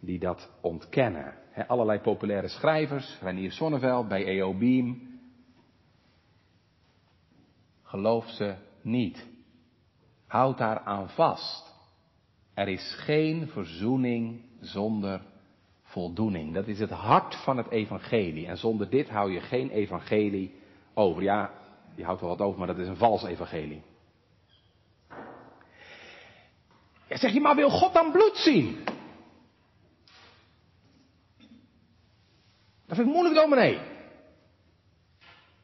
[0.00, 1.34] die dat ontkennen.
[1.50, 5.00] He, allerlei populaire schrijvers, Renier Sonneveld bij EO Beam.
[7.82, 9.26] Geloof ze niet.
[10.26, 11.74] Houd daar aan vast.
[12.54, 15.20] Er is geen verzoening zonder
[15.82, 16.54] voldoening.
[16.54, 18.46] Dat is het hart van het evangelie.
[18.46, 20.54] En zonder dit hou je geen evangelie
[20.94, 21.22] over.
[21.22, 21.50] Ja,
[21.94, 23.82] je houdt wel wat over, maar dat is een vals evangelie.
[27.08, 28.84] Ja, zeg je, maar wil God dan bloed zien?
[32.86, 33.80] Dat vind ik moeilijk, dominee.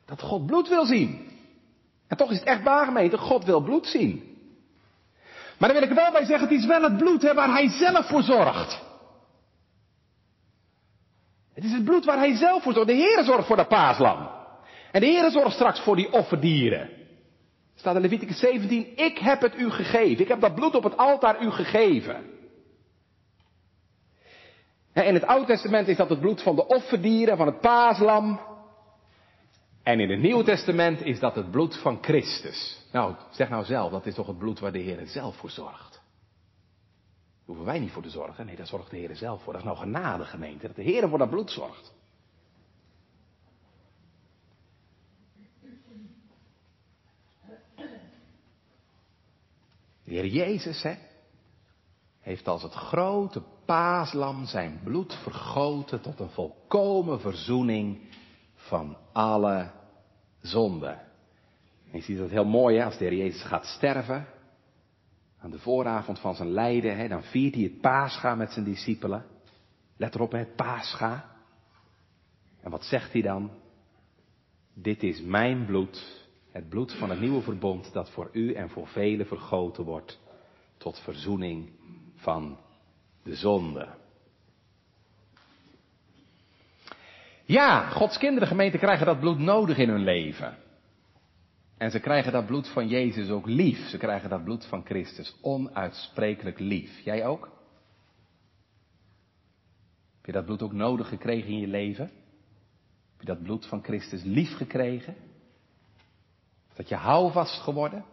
[0.06, 1.32] Dat God bloed wil zien.
[2.08, 4.38] En toch is het echt waar, dat God wil bloed zien.
[5.58, 7.68] Maar dan wil ik wel bij zeggen, het is wel het bloed hè, waar hij
[7.68, 8.82] zelf voor zorgt.
[11.54, 12.88] Het is het bloed waar hij zelf voor zorgt.
[12.88, 14.30] De Heer zorgt voor dat paaslam.
[14.92, 17.03] En de Heer zorgt straks voor die offerdieren.
[17.74, 20.22] Staat in Leviticus 17, ik heb het u gegeven.
[20.22, 22.32] Ik heb dat bloed op het altaar u gegeven.
[24.92, 28.40] In het Oude Testament is dat het bloed van de offerdieren, van het paaslam.
[29.82, 32.86] En in het Nieuwe Testament is dat het bloed van Christus.
[32.92, 35.92] Nou, zeg nou zelf, dat is toch het bloed waar de Heer zelf voor zorgt.
[35.92, 38.46] Daar hoeven wij niet voor te zorgen.
[38.46, 39.52] Nee, daar zorgt de Heer zelf voor.
[39.52, 41.92] Dat is nou genade gemeente, dat de Heer voor dat bloed zorgt.
[50.04, 50.94] De Heer Jezus, hè,
[52.20, 58.00] heeft als het grote paaslam zijn bloed vergoten tot een volkomen verzoening
[58.54, 59.70] van alle
[60.40, 60.98] zonden.
[61.90, 64.26] En je ziet dat heel mooi, hè, als de Heer Jezus gaat sterven,
[65.38, 69.26] aan de vooravond van zijn lijden, hè, dan viert hij het paascha met zijn discipelen.
[69.96, 71.30] Let erop, het paascha.
[72.60, 73.50] En wat zegt hij dan?
[74.74, 76.23] Dit is mijn bloed,
[76.54, 80.20] het bloed van het nieuwe verbond dat voor u en voor velen vergoten wordt
[80.76, 81.70] tot verzoening
[82.14, 82.58] van
[83.22, 83.88] de zonde.
[87.44, 90.56] Ja, Gods kinderen, gemeente, krijgen dat bloed nodig in hun leven.
[91.76, 93.88] En ze krijgen dat bloed van Jezus ook lief.
[93.88, 97.00] Ze krijgen dat bloed van Christus onuitsprekelijk lief.
[97.00, 97.44] Jij ook?
[100.16, 102.04] Heb je dat bloed ook nodig gekregen in je leven?
[103.10, 105.32] Heb je dat bloed van Christus lief gekregen?
[106.74, 108.04] Dat je houvast geworden?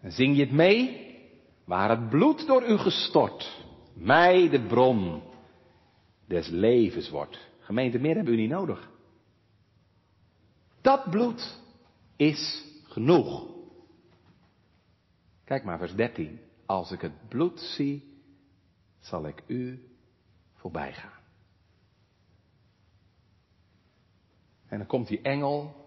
[0.00, 1.06] En zing je het mee?
[1.64, 3.64] Waar het bloed door u gestort,
[3.94, 5.22] mij de bron
[6.26, 7.48] des levens wordt.
[7.58, 8.90] Gemeente, meer hebben u niet nodig.
[10.80, 11.60] Dat bloed
[12.16, 13.46] is genoeg.
[15.44, 16.40] Kijk maar, vers 13.
[16.66, 18.22] als ik het bloed zie,
[19.00, 19.88] zal ik u
[20.54, 21.18] voorbij gaan.
[24.68, 25.77] En dan komt die engel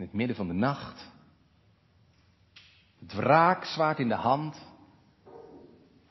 [0.00, 1.10] in het midden van de nacht.
[3.00, 4.68] Het wraakzwaard in de hand.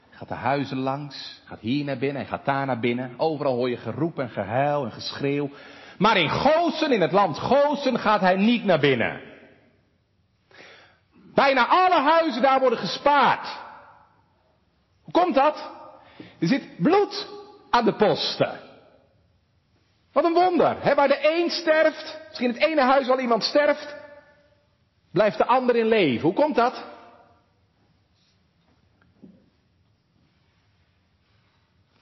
[0.09, 3.13] Gaat de huizen langs, gaat hier naar binnen en gaat daar naar binnen.
[3.17, 5.49] Overal hoor je geroep en gehuil en geschreeuw.
[5.97, 9.21] Maar in Gozen, in het land Gozen, gaat hij niet naar binnen.
[11.33, 13.57] Bijna alle huizen daar worden gespaard.
[15.03, 15.71] Hoe komt dat?
[16.39, 17.27] Er zit bloed
[17.69, 18.68] aan de posten.
[20.13, 23.95] Wat een wonder, waar de een sterft, misschien in het ene huis al iemand sterft,
[25.11, 26.21] blijft de ander in leven.
[26.21, 26.85] Hoe komt dat?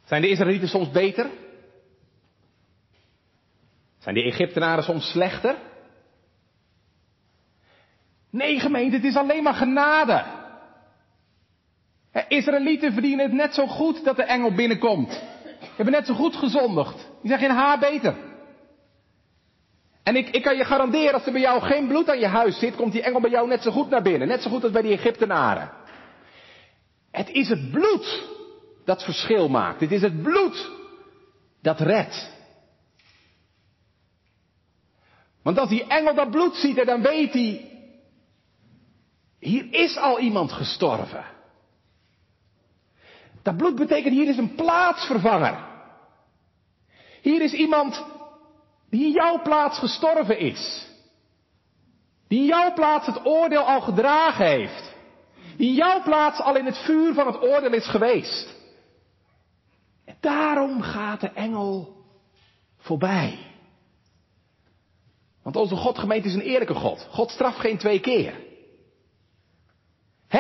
[0.06, 1.30] Zijn de Israëlieten soms beter?
[3.98, 5.56] Zijn de Egyptenaren soms slechter?
[8.30, 10.26] Nee, gemeente, het is alleen maar genade.
[12.28, 15.12] Israëlieten verdienen het net zo goed dat de engel binnenkomt.
[15.60, 17.10] Je hebben net zo goed gezondigd.
[17.28, 18.16] Die zijn geen haar beter.
[20.04, 22.60] En ik, ik kan je garanderen, als er bij jou geen bloed aan je huis
[22.60, 24.28] zit, komt die engel bij jou net zo goed naar binnen.
[24.28, 25.72] Net zo goed als bij die Egyptenaren.
[27.12, 28.24] Het is het bloed
[28.86, 29.80] dat verschil maakt.
[29.80, 30.72] Het is het bloed
[31.62, 32.32] dat redt.
[35.42, 37.72] Want als die engel dat bloed ziet, dan weet hij,
[39.40, 41.26] hier is al iemand gestorven.
[43.42, 45.67] Dat bloed betekent hier is een plaatsvervanger.
[47.28, 48.06] Hier is iemand
[48.90, 50.88] die in jouw plaats gestorven is.
[52.28, 54.96] Die in jouw plaats het oordeel al gedragen heeft.
[55.58, 58.56] Die in jouw plaats al in het vuur van het oordeel is geweest.
[60.06, 61.96] En daarom gaat de engel
[62.78, 63.38] voorbij.
[65.44, 67.08] Want onze Godgemeente is een eerlijke God.
[67.12, 68.46] God straft geen twee keer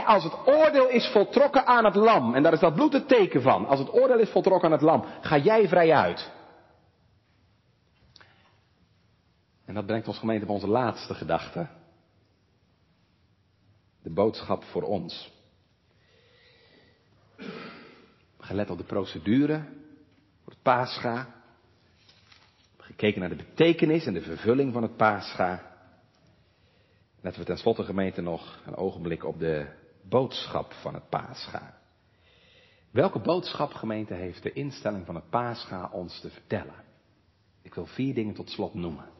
[0.05, 3.41] als het oordeel is voltrokken aan het lam, en daar is dat bloed het teken
[3.41, 6.31] van, als het oordeel is voltrokken aan het lam, ga jij vrij uit.
[9.67, 11.67] En dat brengt ons gemeente op onze laatste gedachte.
[14.01, 15.31] De boodschap voor ons.
[18.39, 19.63] Gelet op de procedure
[20.43, 21.35] voor het paascha.
[22.77, 25.77] Gekeken naar de betekenis en de vervulling van het paascha.
[27.21, 29.67] Letten we tenslotte gemeente nog een ogenblik op de
[30.01, 31.77] boodschap van het paascha.
[32.91, 36.83] Welke boodschap, gemeente, heeft de instelling van het paascha ons te vertellen?
[37.61, 39.16] Ik wil vier dingen tot slot noemen.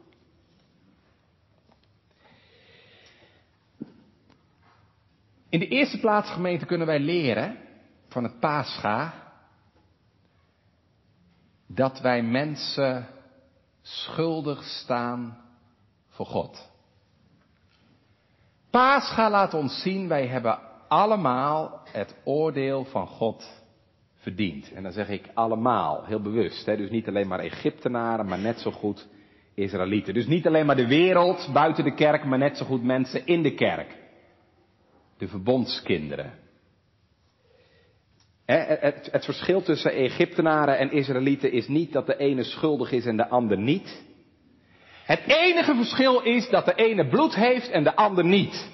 [5.50, 7.58] In de eerste plaats, gemeente, kunnen wij leren
[8.08, 9.14] van het paascha
[11.68, 13.08] dat wij mensen
[13.82, 15.38] schuldig staan
[16.10, 16.70] voor God.
[18.70, 23.64] Paascha laat ons zien, wij hebben allemaal het oordeel van God
[24.16, 24.72] verdiend.
[24.74, 26.66] En dan zeg ik allemaal, heel bewust.
[26.66, 26.78] Hè?
[26.78, 29.08] Dus niet alleen maar Egyptenaren, maar net zo goed
[29.54, 30.14] Israëlieten.
[30.14, 33.42] Dus niet alleen maar de wereld buiten de kerk, maar net zo goed mensen in
[33.42, 33.96] de kerk.
[35.18, 36.34] De verbondskinderen.
[38.46, 43.28] Het, verschil tussen Egyptenaren en Israëlieten is niet dat de ene schuldig is en de
[43.28, 44.06] ander niet.
[45.04, 48.72] Het enige verschil is dat de ene bloed heeft en de ander niet.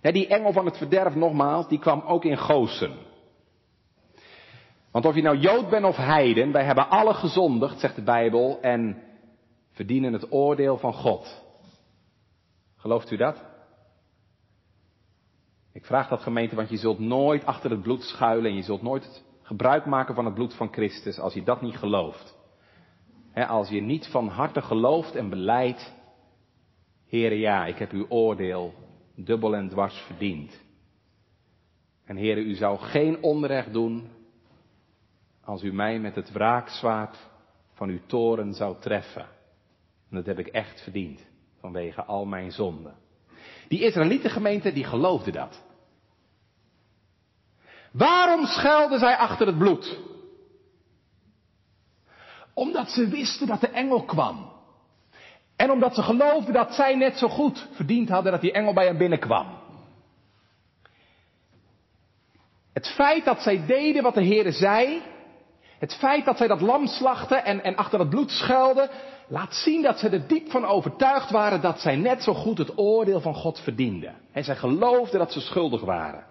[0.00, 2.96] die engel van het verderf nogmaals, die kwam ook in Gozen.
[4.90, 8.58] Want of je nou Jood bent of Heiden, wij hebben alle gezondigd, zegt de Bijbel,
[8.60, 9.02] en
[9.72, 11.42] verdienen het oordeel van God.
[12.76, 13.49] Gelooft u dat?
[15.72, 18.82] Ik vraag dat gemeente, want je zult nooit achter het bloed schuilen en je zult
[18.82, 22.38] nooit gebruik maken van het bloed van Christus als je dat niet gelooft
[23.34, 25.98] als je niet van harte gelooft en beleidt,
[27.08, 28.74] Heere ja, ik heb uw oordeel
[29.14, 30.60] dubbel en dwars verdiend.
[32.04, 34.08] En Heere, u zou geen onrecht doen
[35.44, 37.30] als u mij met het wraakzwaard
[37.72, 39.26] van uw toren zou treffen.
[40.10, 41.26] En dat heb ik echt verdiend,
[41.58, 42.94] vanwege al mijn zonden.
[43.70, 45.62] Die Israëlietengemeente, die geloofde dat.
[47.92, 49.98] Waarom schelden zij achter het bloed?
[52.54, 54.52] Omdat ze wisten dat de engel kwam.
[55.56, 58.86] En omdat ze geloofden dat zij net zo goed verdiend hadden dat die engel bij
[58.86, 59.58] hen binnenkwam.
[62.72, 65.02] Het feit dat zij deden wat de Heer zei,
[65.80, 68.90] het feit dat zij dat lam slachten en, en achter het bloed schuilden,
[69.28, 72.78] laat zien dat ze er diep van overtuigd waren dat zij net zo goed het
[72.78, 74.14] oordeel van God verdienden.
[74.32, 76.24] En zij geloofden dat ze schuldig waren.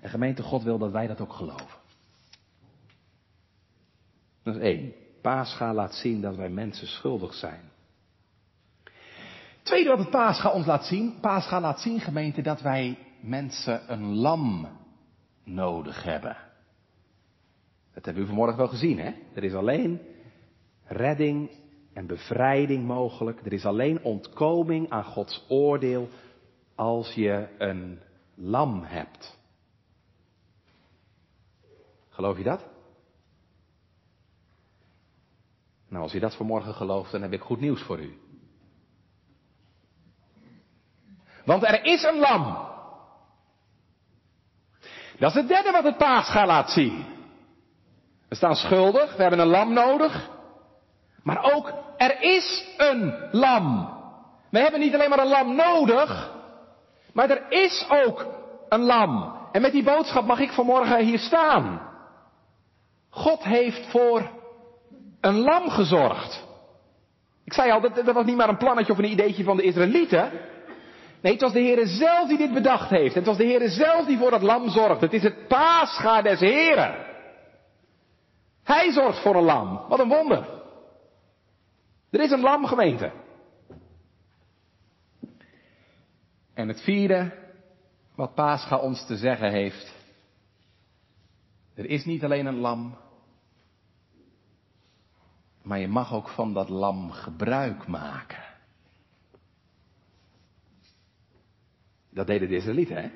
[0.00, 1.78] En gemeente God wil dat wij dat ook geloven.
[4.42, 4.92] Dat is één.
[5.22, 7.60] Pascha laat zien dat wij mensen schuldig zijn.
[9.62, 14.14] Tweede wat het Pascha ons laat zien, Pascha laat zien gemeente dat wij mensen een
[14.14, 14.68] lam
[15.44, 16.47] nodig hebben.
[17.98, 19.12] Dat hebben u vanmorgen wel gezien, hè?
[19.34, 20.00] Er is alleen
[20.84, 21.50] redding
[21.92, 23.40] en bevrijding mogelijk.
[23.44, 26.08] Er is alleen ontkoming aan Gods oordeel
[26.74, 28.00] als je een
[28.34, 29.38] lam hebt.
[32.08, 32.64] Geloof je dat?
[35.88, 38.18] Nou, als u dat vanmorgen gelooft, dan heb ik goed nieuws voor u.
[41.44, 42.66] Want er is een lam.
[45.18, 47.16] Dat is het derde wat het paascha laat zien.
[48.28, 50.30] We staan schuldig, we hebben een lam nodig.
[51.22, 53.96] Maar ook, er is een lam.
[54.50, 56.32] We hebben niet alleen maar een lam nodig,
[57.12, 58.26] maar er is ook
[58.68, 59.36] een lam.
[59.52, 61.80] En met die boodschap mag ik vanmorgen hier staan.
[63.10, 64.30] God heeft voor
[65.20, 66.46] een lam gezorgd.
[67.44, 69.62] Ik zei al, dat, dat was niet maar een plannetje of een ideetje van de
[69.62, 70.30] Israëlieten.
[71.22, 73.14] Nee, het was de Heere zelf die dit bedacht heeft.
[73.14, 75.00] Het was de Heere zelf die voor dat lam zorgt.
[75.00, 77.07] Het is het paascha des Heren.
[78.68, 79.88] Hij zorgt voor een lam.
[79.88, 80.48] Wat een wonder.
[82.10, 83.12] Er is een lam gemeente.
[86.54, 87.32] En het vierde,
[88.14, 89.94] wat Pascha ons te zeggen heeft.
[91.74, 92.96] Er is niet alleen een lam,
[95.62, 98.44] maar je mag ook van dat lam gebruik maken.
[102.10, 103.10] Dat deden de Israëlieten, hè?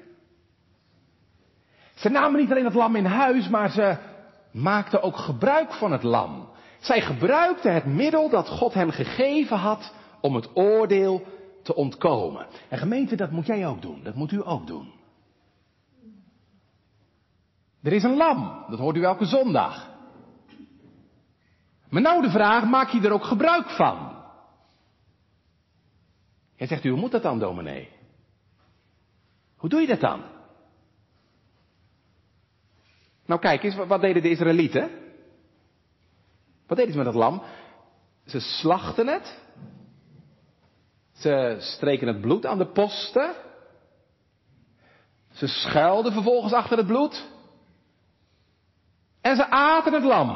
[1.95, 4.11] Ze namen niet alleen het lam in huis, maar ze
[4.53, 6.49] maakten ook gebruik van het lam.
[6.81, 11.27] Zij gebruikten het middel dat God hen gegeven had om het oordeel
[11.63, 12.47] te ontkomen.
[12.69, 14.03] En gemeente, dat moet jij ook doen.
[14.03, 14.93] Dat moet u ook doen.
[17.83, 19.91] Er is een lam, dat hoort u elke zondag.
[21.89, 24.13] Maar nou de vraag, maak je er ook gebruik van?
[26.57, 27.89] Jij zegt u, hoe moet dat dan, dominee?
[29.57, 30.23] Hoe doe je dat dan?
[33.33, 34.91] Nou kijk eens, wat deden de Israëlieten?
[36.67, 37.43] Wat deden ze met dat lam?
[38.27, 39.41] Ze slachten het.
[41.13, 43.35] Ze streken het bloed aan de posten.
[45.31, 47.29] Ze schuilden vervolgens achter het bloed.
[49.21, 50.29] En ze aten het lam.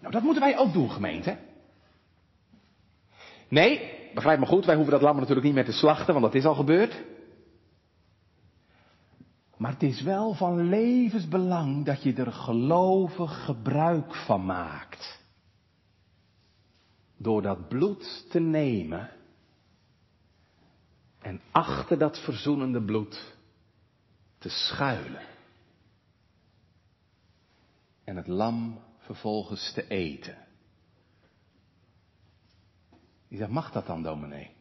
[0.00, 1.38] Nou, dat moeten wij ook doen, gemeente.
[3.48, 6.34] Nee, begrijp me goed, wij hoeven dat lam natuurlijk niet meer te slachten, want dat
[6.34, 7.02] is al gebeurd.
[9.62, 15.24] Maar het is wel van levensbelang dat je er gelovig gebruik van maakt.
[17.16, 19.10] Door dat bloed te nemen
[21.18, 23.36] en achter dat verzoenende bloed
[24.38, 25.26] te schuilen.
[28.04, 30.36] En het lam vervolgens te eten.
[33.28, 34.54] Die zegt, mag dat dan, dominee?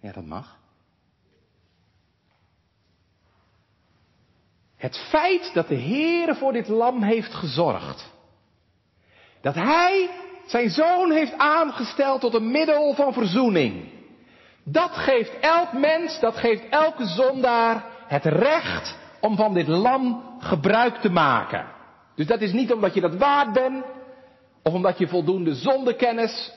[0.00, 0.59] Ja, dat mag.
[4.80, 8.10] Het feit dat de Heere voor dit lam heeft gezorgd.
[9.40, 10.10] Dat Hij
[10.46, 13.88] zijn zoon heeft aangesteld tot een middel van verzoening.
[14.64, 20.96] Dat geeft elk mens, dat geeft elke zondaar het recht om van dit lam gebruik
[20.96, 21.66] te maken.
[22.14, 23.84] Dus dat is niet omdat je dat waard bent,
[24.62, 26.52] of omdat je voldoende zondekennis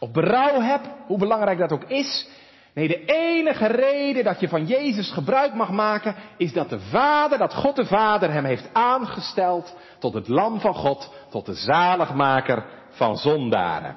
[0.00, 2.28] of berouw hebt, hoe belangrijk dat ook is.
[2.76, 7.38] Nee, de enige reden dat je van Jezus gebruik mag maken, is dat de Vader,
[7.38, 12.66] dat God de Vader hem heeft aangesteld tot het lam van God, tot de zaligmaker
[12.88, 13.96] van zondaren.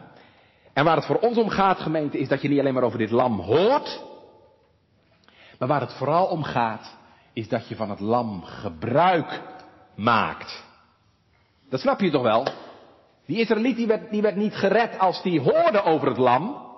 [0.73, 2.97] En waar het voor ons om gaat, gemeente, is dat je niet alleen maar over
[2.97, 4.03] dit lam hoort,
[5.57, 6.97] maar waar het vooral om gaat,
[7.33, 9.41] is dat je van het lam gebruik
[9.95, 10.65] maakt.
[11.69, 12.47] Dat snap je toch wel?
[13.25, 16.68] Die Israëliet die werd, die werd niet gered als die hoorde over het lam.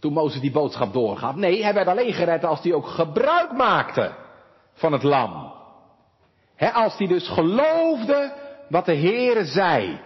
[0.00, 1.34] Toen Mozes die boodschap doorgaf.
[1.34, 4.14] Nee, hij werd alleen gered als hij ook gebruik maakte
[4.72, 5.52] van het lam.
[6.56, 8.34] He, als hij dus geloofde
[8.68, 10.00] wat de Heere zei.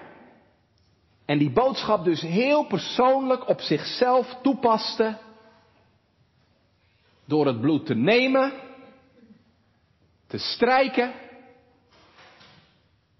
[1.25, 5.19] En die boodschap dus heel persoonlijk op zichzelf toepaste.
[7.25, 8.53] Door het bloed te nemen,
[10.27, 11.13] te strijken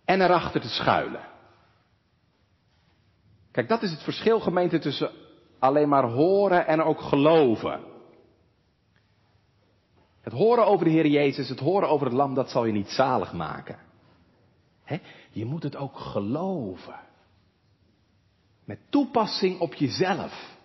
[0.05, 1.29] en erachter te schuilen.
[3.53, 5.11] Kijk, dat is het verschil gemeente tussen
[5.65, 7.81] alleen maar horen en ook geloven.
[10.21, 12.89] Het horen over de Heer Jezus, het horen over het lam, dat zal je niet
[12.89, 13.79] zalig maken.
[15.31, 17.01] Je moet het ook geloven.
[18.65, 20.57] Met toepassing op jezelf.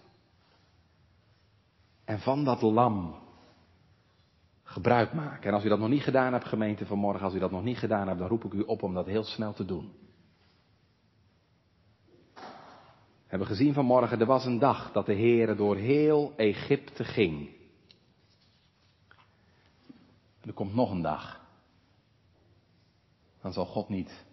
[2.05, 3.15] En van dat lam
[4.63, 5.47] gebruik maken.
[5.47, 7.77] En als u dat nog niet gedaan hebt, gemeente vanmorgen, als u dat nog niet
[7.77, 9.91] gedaan hebt, dan roep ik u op om dat heel snel te doen.
[12.35, 17.49] We hebben gezien vanmorgen, er was een dag dat de Heer door heel Egypte ging.
[20.41, 21.41] Er komt nog een dag.
[23.41, 24.25] Dan zal God niet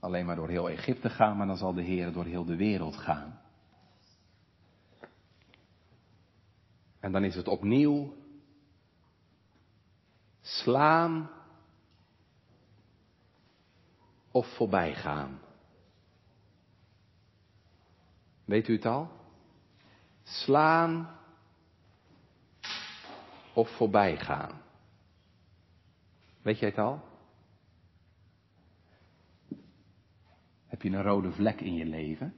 [0.00, 2.96] alleen maar door heel Egypte gaan, maar dan zal de Heer door heel de wereld
[2.96, 3.40] gaan.
[7.00, 8.14] En dan is het opnieuw
[10.40, 11.30] slaan
[14.30, 15.40] of voorbij gaan.
[18.48, 19.10] Weet u het al?
[20.22, 21.18] Slaan
[23.52, 24.60] of voorbij gaan.
[26.42, 27.00] Weet jij het al?
[30.66, 32.34] Heb je een rode vlek in je leven?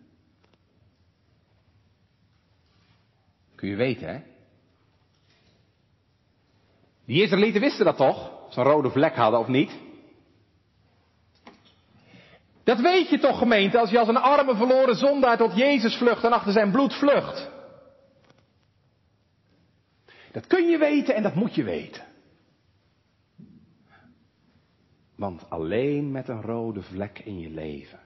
[3.54, 4.22] Kun je weten, hè?
[7.04, 8.46] Die Israëlieten wisten dat toch?
[8.46, 9.89] Of ze een rode vlek hadden of niet?
[12.70, 16.24] Dat weet je toch, gemeente, als je als een arme verloren zondaar tot Jezus vlucht
[16.24, 17.50] en achter zijn bloed vlucht.
[20.32, 22.06] Dat kun je weten en dat moet je weten.
[25.16, 28.00] Want alleen met een rode vlek in je leven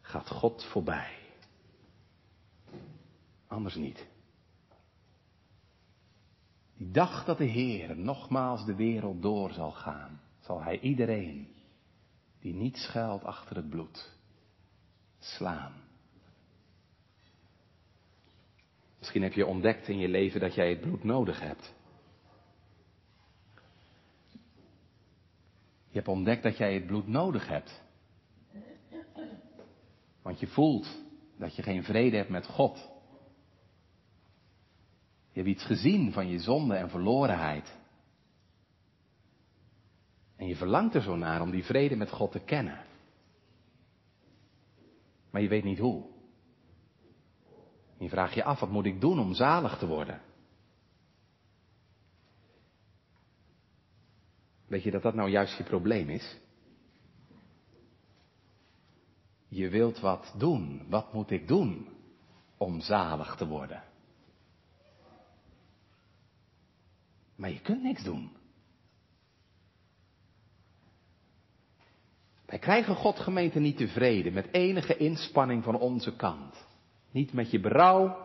[0.00, 1.16] gaat God voorbij.
[3.46, 4.06] Anders niet.
[6.76, 11.55] Die dag dat de Heer nogmaals de wereld door zal gaan, zal Hij iedereen
[12.46, 14.12] die niet schuilt achter het bloed
[15.18, 15.72] slaan.
[18.98, 21.74] Misschien heb je ontdekt in je leven dat jij het bloed nodig hebt.
[25.88, 27.82] Je hebt ontdekt dat jij het bloed nodig hebt.
[30.22, 31.02] Want je voelt
[31.36, 32.76] dat je geen vrede hebt met God.
[35.32, 37.75] Je hebt iets gezien van je zonde en verlorenheid.
[40.36, 42.84] En je verlangt er zo naar om die vrede met God te kennen.
[45.30, 46.04] Maar je weet niet hoe.
[47.98, 50.20] je vraagt je af, wat moet ik doen om zalig te worden?
[54.66, 56.38] Weet je dat dat nou juist je probleem is?
[59.48, 60.86] Je wilt wat doen.
[60.88, 61.88] Wat moet ik doen
[62.56, 63.82] om zalig te worden?
[67.34, 68.35] Maar je kunt niks doen.
[72.46, 76.66] Wij krijgen God gemeente niet tevreden met enige inspanning van onze kant.
[77.10, 78.16] Niet met je berouw,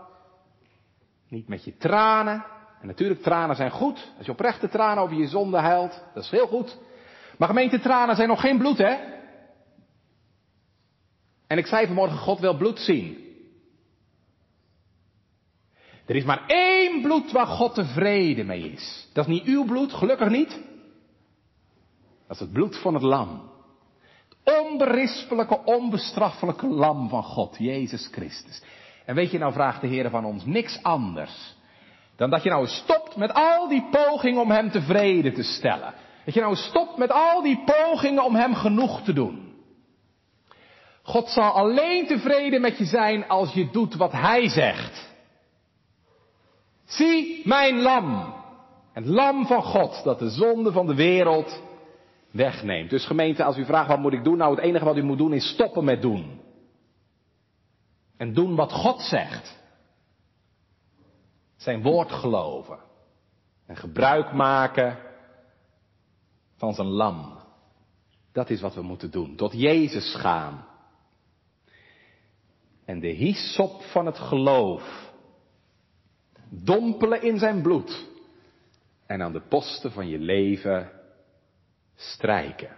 [1.28, 2.46] niet met je tranen.
[2.82, 4.12] En natuurlijk, tranen zijn goed.
[4.18, 6.78] Als je oprechte tranen over je zonde huilt, dat is heel goed.
[7.38, 8.96] Maar gemeente, tranen zijn nog geen bloed, hè?
[11.48, 13.30] En ik zei vanmorgen, God wil bloed zien.
[16.06, 19.10] Er is maar één bloed waar God tevreden mee is.
[19.14, 20.60] Dat is niet uw bloed, gelukkig niet.
[22.28, 23.51] Dat is het bloed van het lam.
[24.44, 28.62] Onberispelijke, onbestraffelijke lam van God, Jezus Christus.
[29.06, 31.56] En weet je, nou vraagt de Heer van ons niks anders.
[32.16, 35.94] Dan dat je nou stopt met al die pogingen om Hem tevreden te stellen.
[36.26, 39.54] Dat je nou stopt met al die pogingen om Hem genoeg te doen.
[41.04, 45.10] God zal alleen tevreden met je zijn als je doet wat Hij zegt.
[46.86, 48.34] Zie mijn lam.
[48.94, 51.62] Het lam van God dat de zonde van de wereld
[52.32, 52.90] wegneemt.
[52.90, 54.38] Dus gemeente, als u vraagt wat moet ik doen?
[54.38, 56.40] Nou, het enige wat u moet doen is stoppen met doen.
[58.18, 59.60] En doen wat God zegt.
[61.56, 62.80] Zijn woord geloven.
[63.66, 64.98] En gebruik maken
[66.56, 67.40] van zijn lam.
[68.32, 69.36] Dat is wat we moeten doen.
[69.36, 70.66] Tot Jezus gaan.
[72.86, 75.12] En de hyssop van het geloof
[76.50, 78.08] dompelen in zijn bloed
[79.06, 81.01] en aan de posten van je leven
[81.96, 82.78] strijken.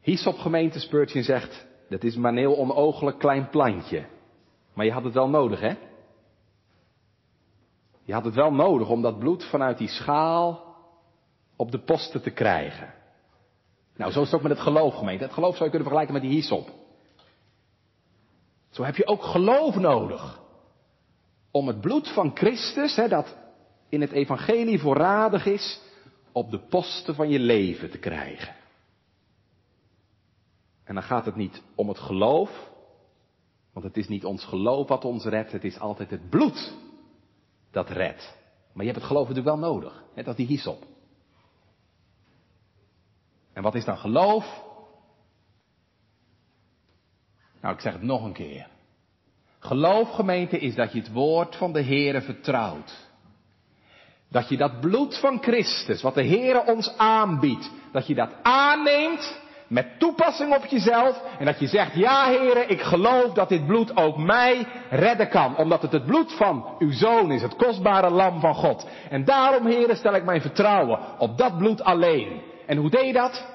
[0.00, 4.06] Hyssop gemeente Spurgeon zegt, dat is maar een heel onogelijk klein plantje.
[4.74, 5.74] Maar je had het wel nodig, hè?
[8.02, 10.76] Je had het wel nodig om dat bloed vanuit die schaal
[11.56, 12.94] op de posten te krijgen.
[13.96, 15.24] Nou, zo is het ook met het geloof, gemeente.
[15.24, 16.70] Het geloof zou je kunnen vergelijken met die hyssop.
[18.70, 20.40] Zo heb je ook geloof nodig
[21.50, 23.36] om het bloed van Christus, hè, dat
[23.88, 25.80] in het evangelie voorradig is,
[26.38, 28.54] op de posten van je leven te krijgen.
[30.84, 32.70] En dan gaat het niet om het geloof,
[33.72, 36.74] want het is niet ons geloof wat ons redt, het is altijd het bloed
[37.70, 38.36] dat redt.
[38.72, 40.82] Maar je hebt het geloof natuurlijk wel nodig, net als die hyssop.
[43.52, 44.64] En wat is dan geloof?
[47.60, 48.68] Nou, ik zeg het nog een keer.
[49.58, 53.07] Geloof gemeente is dat je het woord van de Heere vertrouwt.
[54.30, 59.40] Dat je dat bloed van Christus, wat de Heere ons aanbiedt, dat je dat aanneemt,
[59.68, 63.96] met toepassing op jezelf en dat je zegt, ja heren, ik geloof dat dit bloed
[63.96, 68.40] ook mij redden kan, omdat het het bloed van uw zoon is, het kostbare lam
[68.40, 68.86] van God.
[69.10, 72.42] En daarom heren stel ik mijn vertrouwen op dat bloed alleen.
[72.66, 73.46] En hoe deed je dat?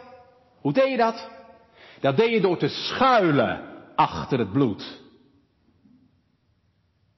[0.61, 1.30] Hoe deed je dat?
[1.99, 3.61] Dat deed je door te schuilen
[3.95, 5.01] achter het bloed.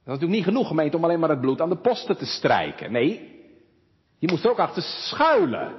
[0.03, 2.25] Dat is natuurlijk niet genoeg gemeente om alleen maar het bloed aan de posten te
[2.25, 2.91] strijken.
[2.91, 3.34] Nee,
[4.25, 5.75] je moest er ook achter schuilen.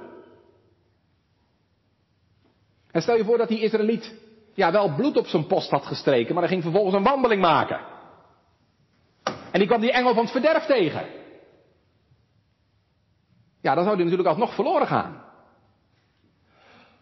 [2.91, 4.15] En stel je voor dat die Israëliet
[4.53, 7.79] ja, wel bloed op zijn post had gestreken, maar hij ging vervolgens een wandeling maken.
[9.51, 11.05] En die kwam die engel van het verderf tegen.
[13.61, 15.23] Ja, dan zou die natuurlijk alsnog verloren gaan.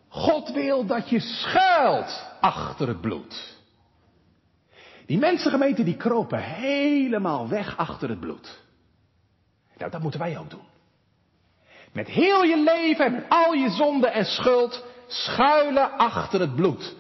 [0.08, 3.58] God wil dat je schuilt achter het bloed.
[5.06, 8.64] Die mensengemeente die kropen helemaal weg achter het bloed.
[9.78, 10.74] Nou, dat moeten wij ook doen.
[11.96, 16.96] Met heel je leven en al je zonde en schuld schuilen achter het bloed.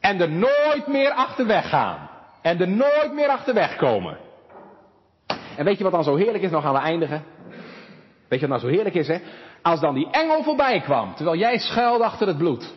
[0.00, 2.10] En er nooit meer achterweg gaan.
[2.42, 4.18] En er nooit meer achterweg komen.
[5.56, 6.50] En weet je wat dan zo heerlijk is?
[6.50, 7.24] Nog gaan we eindigen.
[8.28, 9.18] Weet je wat nou zo heerlijk is, hè?
[9.62, 12.74] Als dan die engel voorbij kwam, terwijl jij schuilde achter het bloed.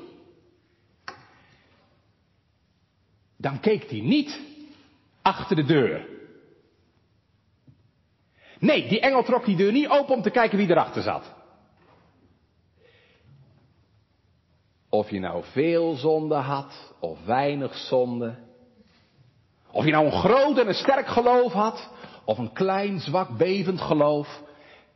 [3.37, 4.41] Dan keek hij niet
[5.21, 6.16] achter de deur.
[8.59, 11.35] Nee, die engel trok die deur niet open om te kijken wie erachter zat.
[14.89, 18.35] Of je nou veel zonde had of weinig zonde.
[19.71, 21.91] Of je nou een groot en een sterk geloof had
[22.25, 24.43] of een klein, zwak, bevend geloof.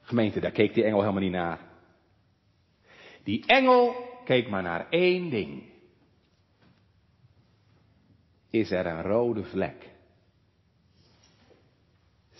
[0.01, 1.59] Gemeente, daar keek die engel helemaal niet naar.
[3.23, 3.95] Die engel
[4.25, 5.63] keek maar naar één ding.
[8.49, 9.90] Is er een rode vlek?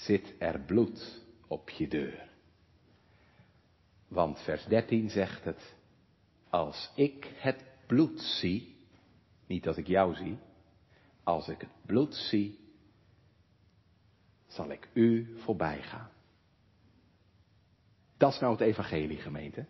[0.01, 2.29] Zit er bloed op je deur?
[4.07, 5.75] Want vers 13 zegt het.
[6.49, 8.75] Als ik het bloed zie,
[9.47, 10.37] niet dat ik jou zie,
[11.23, 12.59] als ik het bloed zie,
[14.47, 16.09] zal ik u voorbij gaan.
[18.17, 19.65] Dat is nou het evangelie, gemeente.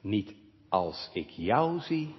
[0.00, 0.34] Niet
[0.68, 2.14] als ik jou zie,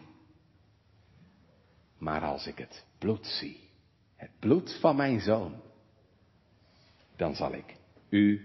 [1.97, 3.69] maar als ik het bloed zie.
[4.15, 5.62] Het bloed van mijn zoon.
[7.23, 7.75] Dan zal ik
[8.09, 8.41] u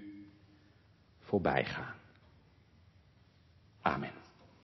[1.18, 1.94] voorbij gaan.
[3.80, 4.12] Amen.